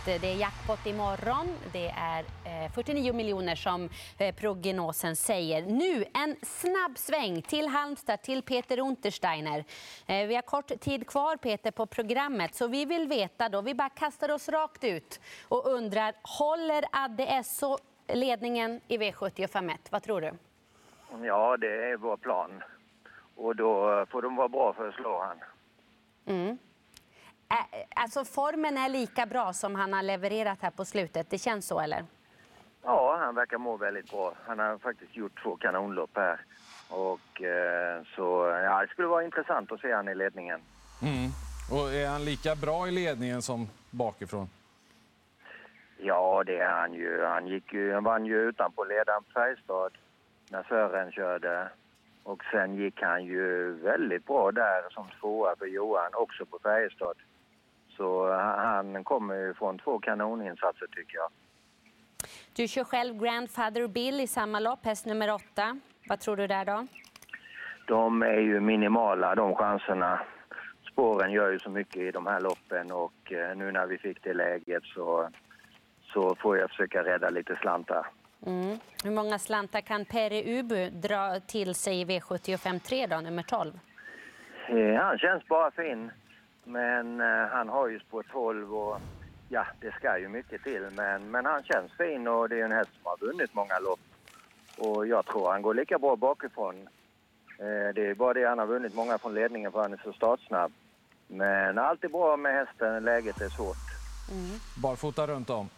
Det 0.06 0.18
det 0.18 0.32
är 0.32 0.36
jackpot 0.36 0.86
imorgon. 0.86 1.48
Det 1.72 1.86
är 1.88 2.24
eh, 2.64 2.72
49 2.74 3.12
miljoner 3.12 3.54
som 3.54 3.88
eh, 4.18 4.34
prognosen 4.34 5.16
säger. 5.16 5.62
Nu 5.62 6.04
en 6.14 6.36
snabb 6.42 6.98
sväng 6.98 7.42
till 7.42 7.68
Halmstad, 7.68 8.22
till 8.22 8.42
Peter 8.42 8.78
Untersteiner. 8.80 9.64
Eh, 10.06 10.26
Vi 10.26 10.34
har 10.34 10.42
kort 10.42 10.80
tid 10.80 11.06
kvar, 11.06 11.36
Peter, 11.36 11.70
på 11.70 11.86
programmet. 11.86 12.54
Så 12.54 12.66
vi 12.66 12.84
vill 12.84 13.08
veta 13.08 13.48
då, 13.48 13.60
vi 13.60 13.74
bara 13.74 13.88
kastar 13.88 14.30
oss 14.30 14.48
rakt 14.48 14.84
ut 14.84 15.20
och 15.48 15.66
undrar, 15.66 16.14
håller 16.22 16.84
Adde 16.92 17.42
SO 17.44 17.78
ledningen 18.08 18.80
i 18.88 18.98
V751? 18.98 19.76
Vad 19.90 20.02
tror 20.02 20.20
du? 20.20 20.32
Ja, 21.26 21.56
det 21.56 21.90
är 21.90 21.96
vår 21.96 22.16
plan. 22.16 22.62
Och 23.36 23.56
då 23.56 24.06
får 24.10 24.22
de 24.22 24.36
vara 24.36 24.48
bra 24.48 24.72
för 24.72 24.88
att 24.88 24.94
slå 24.94 25.22
han. 25.22 25.38
Mm. 26.26 26.58
Alltså 27.94 28.24
formen 28.24 28.76
är 28.78 28.88
lika 28.88 29.26
bra 29.26 29.52
som 29.52 29.74
han 29.74 29.92
har 29.92 30.02
levererat 30.02 30.58
här 30.62 30.70
på 30.70 30.84
slutet. 30.84 31.30
Det 31.30 31.38
känns 31.38 31.66
så, 31.66 31.80
eller? 31.80 32.04
Ja, 32.82 33.16
han 33.20 33.34
verkar 33.34 33.58
må 33.58 33.76
väldigt 33.76 34.10
bra. 34.10 34.32
Han 34.46 34.58
har 34.58 34.78
faktiskt 34.78 35.16
gjort 35.16 35.42
två 35.42 35.56
kanonlopp 35.56 36.10
här. 36.14 36.40
Och 36.90 37.42
eh, 37.42 38.02
så, 38.16 38.46
ja, 38.64 38.82
det 38.82 38.88
skulle 38.88 39.08
vara 39.08 39.24
intressant 39.24 39.72
att 39.72 39.80
se 39.80 39.92
han 39.92 40.08
i 40.08 40.14
ledningen. 40.14 40.60
Mm. 41.02 41.30
Och 41.72 41.94
är 41.94 42.08
han 42.08 42.24
lika 42.24 42.54
bra 42.54 42.88
i 42.88 42.90
ledningen 42.90 43.42
som 43.42 43.68
bakifrån? 43.90 44.48
Ja, 45.98 46.42
det 46.46 46.58
är 46.58 46.70
han 46.70 46.94
ju. 46.94 47.24
Han, 47.24 47.46
gick 47.46 47.72
ju, 47.72 47.92
han 47.94 48.04
vann 48.04 48.26
ju 48.26 48.48
utanpå 48.48 48.84
ledaren 48.84 49.22
på 49.22 49.30
Färjestad 49.30 49.92
när 50.50 50.62
Sören 50.62 51.12
körde. 51.12 51.68
Och 52.22 52.44
sen 52.52 52.74
gick 52.74 53.02
han 53.02 53.24
ju 53.24 53.72
väldigt 53.72 54.26
bra 54.26 54.52
där 54.52 54.90
som 54.90 55.06
tvåa 55.20 55.56
för 55.56 55.66
Johan, 55.66 56.10
också 56.14 56.44
på 56.46 56.58
Färjestad. 56.58 57.16
Så 57.96 58.32
han 58.32 58.94
han 58.94 59.04
kommer 59.04 59.34
ju 59.34 59.54
från 59.54 59.78
två 59.78 59.98
kanoninsatser 59.98 60.86
tycker 60.86 61.16
jag. 61.16 61.28
Du 62.52 62.68
kör 62.68 62.84
själv 62.84 63.18
Grandfather 63.22 63.88
Bill 63.88 64.20
i 64.20 64.26
samma 64.26 64.60
lopp, 64.60 64.84
häst 64.84 65.06
nummer 65.06 65.34
åtta. 65.34 65.78
Vad 66.08 66.20
tror 66.20 66.36
du 66.36 66.46
där 66.46 66.64
då? 66.64 66.86
De 67.86 68.22
är 68.22 68.38
ju 68.40 68.60
minimala 68.60 69.34
de 69.34 69.54
chanserna. 69.54 70.20
Spåren 70.92 71.32
gör 71.32 71.50
ju 71.52 71.58
så 71.58 71.70
mycket 71.70 71.96
i 71.96 72.10
de 72.10 72.26
här 72.26 72.40
loppen 72.40 72.92
och 72.92 73.32
eh, 73.32 73.56
nu 73.56 73.72
när 73.72 73.86
vi 73.86 73.98
fick 73.98 74.22
det 74.22 74.34
läget 74.34 74.82
så, 74.84 75.28
så 76.12 76.34
får 76.34 76.58
jag 76.58 76.70
försöka 76.70 77.04
rädda 77.04 77.30
lite 77.30 77.56
slantar. 77.56 78.06
Mm. 78.46 78.78
Hur 79.04 79.10
många 79.10 79.38
slantar 79.38 79.80
kan 79.80 80.04
Pere 80.04 80.58
Ubu 80.60 80.90
dra 80.90 81.40
till 81.40 81.74
sig 81.74 82.00
i 82.00 82.04
V75 82.04 82.78
3 82.78 83.06
då, 83.06 83.20
nummer 83.20 83.42
12? 83.42 83.72
Eh, 84.68 84.94
Han 85.02 85.18
känns 85.18 85.46
bara 85.48 85.70
fin, 85.70 86.10
men 86.66 87.20
eh, 87.20 87.46
han 87.50 87.68
har 87.68 87.88
ju 87.88 88.00
spår 88.00 88.24
12 88.32 88.74
och 88.74 88.98
ja, 89.48 89.66
det 89.80 89.92
ska 89.92 90.18
ju 90.18 90.28
mycket 90.28 90.62
till. 90.62 90.86
Men, 90.96 91.30
men 91.30 91.46
han 91.46 91.62
känns 91.62 91.92
fin 91.92 92.28
och 92.28 92.48
det 92.48 92.60
är 92.60 92.64
en 92.64 92.72
häst 92.72 92.90
som 92.94 93.02
har 93.04 93.26
vunnit 93.26 93.54
många 93.54 93.78
lopp. 93.78 94.00
Och 94.78 95.06
jag 95.06 95.26
tror 95.26 95.50
han 95.50 95.62
går 95.62 95.74
lika 95.74 95.98
bra 95.98 96.16
bakifrån. 96.16 96.88
Eh, 97.58 97.94
Det 97.94 98.06
är 98.06 98.14
bara 98.14 98.34
det 98.34 98.44
han 98.48 98.58
har 98.58 98.66
vunnit 98.66 98.94
många 98.94 99.18
från 99.18 99.34
ledningen 99.34 99.72
för 99.72 99.82
han 99.82 99.92
är 99.92 100.00
så 100.04 100.12
startsnabb. 100.12 100.72
Men 101.28 101.78
allt 101.78 102.04
är 102.04 102.08
bra 102.08 102.36
med 102.36 102.52
hästen, 102.54 103.04
läget 103.04 103.40
är 103.40 103.48
svårt. 103.48 103.76
Barfota 104.82 105.26
runt 105.26 105.50
om. 105.50 105.68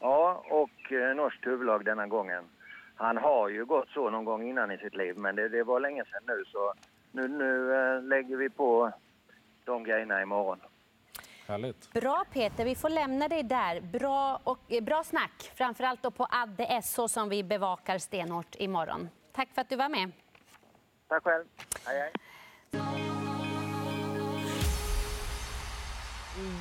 Ja, 0.00 0.44
och 0.50 0.92
eh, 0.92 1.14
norskt 1.16 1.46
huvudlag 1.46 1.84
denna 1.84 2.06
gången. 2.06 2.44
Han 2.96 3.16
har 3.16 3.48
ju 3.48 3.64
gått 3.64 3.88
så 3.88 4.10
någon 4.10 4.24
gång 4.24 4.48
innan 4.48 4.70
i 4.70 4.78
sitt 4.78 4.94
liv, 4.96 5.18
men 5.18 5.36
det, 5.36 5.48
det 5.48 5.62
var 5.62 5.80
länge 5.80 6.04
sedan 6.04 6.22
nu. 6.26 6.44
Så 6.46 6.72
nu, 7.12 7.28
nu 7.28 7.74
eh, 7.74 8.02
lägger 8.02 8.36
vi 8.36 8.50
på 8.50 8.92
de 9.64 9.84
grejerna 9.84 10.22
imorgon. 10.22 10.60
Härligt. 11.46 11.92
Bra 11.92 12.24
Peter, 12.32 12.64
vi 12.64 12.74
får 12.74 12.88
lämna 12.90 13.28
dig 13.28 13.42
där. 13.42 13.80
Bra, 13.80 14.40
och, 14.44 14.58
eh, 14.68 14.82
bra 14.82 15.04
snack, 15.04 15.52
framförallt 15.54 16.02
då 16.02 16.10
på 16.10 16.26
Adde 16.30 16.82
SO 16.82 17.08
som 17.08 17.28
vi 17.28 17.44
bevakar 17.44 17.98
stenhårt 17.98 18.54
imorgon. 18.58 19.08
Tack 19.32 19.48
för 19.54 19.60
att 19.60 19.68
du 19.68 19.76
var 19.76 19.88
med. 19.88 20.12
Tack 21.08 21.24
själv. 21.24 21.44
Hej, 21.86 21.98
hej. 22.00 22.12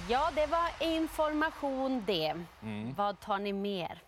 Ja, 0.09 0.29
det 0.35 0.47
var 0.47 0.87
information 0.93 2.03
det. 2.07 2.35
Vad 2.97 3.19
tar 3.19 3.39
ni 3.39 3.53
mer? 3.53 4.03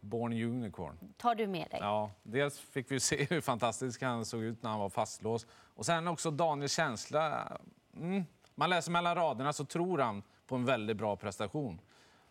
Born 0.00 0.32
Unicorn. 0.32 1.14
tar 1.16 1.34
du 1.34 1.46
med 1.46 1.70
dig? 1.70 1.78
Ja, 1.82 2.10
dels 2.22 2.58
fick 2.60 2.90
vi 2.90 3.00
se 3.00 3.24
hur 3.30 3.40
fantastisk 3.40 4.02
han 4.02 4.24
såg 4.24 4.42
ut 4.42 4.62
när 4.62 4.70
han 4.70 4.80
var 4.80 4.88
fastlåst. 4.88 5.46
Och 5.52 5.86
sen 5.86 6.08
också 6.08 6.30
Daniels 6.30 6.72
känsla. 6.72 7.52
Mm. 7.96 8.24
Man 8.54 8.70
läser 8.70 8.90
mellan 8.92 9.14
raderna 9.14 9.52
så 9.52 9.64
tror 9.64 9.98
han 9.98 10.22
på 10.46 10.54
en 10.54 10.64
väldigt 10.64 10.96
bra 10.96 11.16
prestation. 11.16 11.80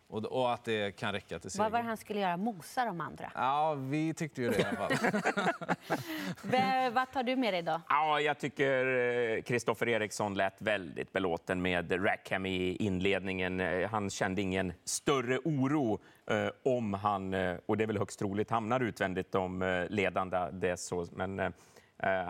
Och, 0.06 0.24
och 0.24 0.52
att 0.52 0.64
det 0.64 0.96
kan 0.96 1.12
räcka 1.12 1.38
till 1.38 1.50
seger. 1.50 1.64
Vad 1.64 1.72
var 1.72 1.78
det 1.78 1.84
han 1.88 1.96
skulle 1.96 2.20
göra? 2.20 2.36
Mosa 2.36 2.84
de 2.84 3.00
andra? 3.00 3.32
Ja, 3.34 3.74
vi 3.74 4.14
tyckte 4.14 4.42
ju 4.42 4.50
det 4.50 4.58
i 4.58 4.64
alla 4.64 4.76
fall. 4.76 4.92
V- 6.42 6.90
vad 6.90 7.12
tar 7.12 7.22
du 7.22 7.36
med 7.36 7.54
dig 7.54 7.62
då? 7.62 7.80
Ja, 7.88 8.20
jag 8.20 8.38
tycker 8.38 9.40
Kristoffer 9.40 9.88
Eriksson 9.88 10.34
lät 10.34 10.62
väldigt 10.62 11.12
belåten 11.12 11.62
med 11.62 12.04
Rackham 12.06 12.46
i 12.46 12.76
inledningen. 12.76 13.60
Eh, 13.60 13.90
Han 13.90 14.10
kände 14.10 14.42
ingen 14.42 14.72
större 14.84 15.38
oro 15.38 15.98
eh, 16.26 16.48
om 16.64 16.94
han, 16.94 17.34
eh, 17.34 17.56
och 17.66 17.76
det 17.76 17.84
är 17.84 17.86
väl 17.88 17.98
högst 17.98 18.18
troligt, 18.18 18.50
hamnar 18.50 18.80
utvändigt 18.80 19.34
om 19.34 19.62
eh, 19.62 19.88
ledande. 19.88 20.50
Det 20.52 20.68
är 20.70 20.76
så. 20.76 21.06
Men 21.12 21.38
eh, 21.38 21.50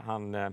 han, 0.04 0.34
eh, 0.34 0.50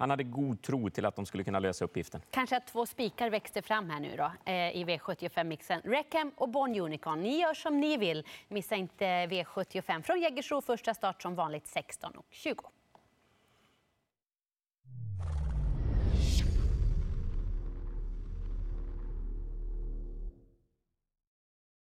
han 0.00 0.10
hade 0.10 0.24
god 0.24 0.62
tro 0.62 0.90
till 0.90 1.06
att 1.06 1.16
de 1.16 1.26
skulle 1.26 1.44
kunna 1.44 1.58
lösa 1.58 1.84
uppgiften. 1.84 2.20
Kanske 2.30 2.56
att 2.56 2.66
två 2.66 2.86
spikar 2.86 3.30
växte 3.30 3.62
fram 3.62 3.90
här 3.90 4.00
nu 4.00 4.16
då 4.16 4.32
eh, 4.52 4.76
i 4.76 4.84
V75-mixen. 4.84 5.80
Rackham 5.84 6.32
och 6.36 6.48
Born 6.48 6.80
Unicorn. 6.80 7.20
Ni 7.20 7.40
gör 7.40 7.54
som 7.54 7.80
ni 7.80 7.96
vill. 7.96 8.26
Missa 8.48 8.76
inte 8.76 9.04
V75 9.04 10.02
från 10.02 10.20
Jägersro. 10.20 10.60
Första 10.60 10.94
start 10.94 11.22
som 11.22 11.34
vanligt 11.34 11.64
16.20. 11.64 12.54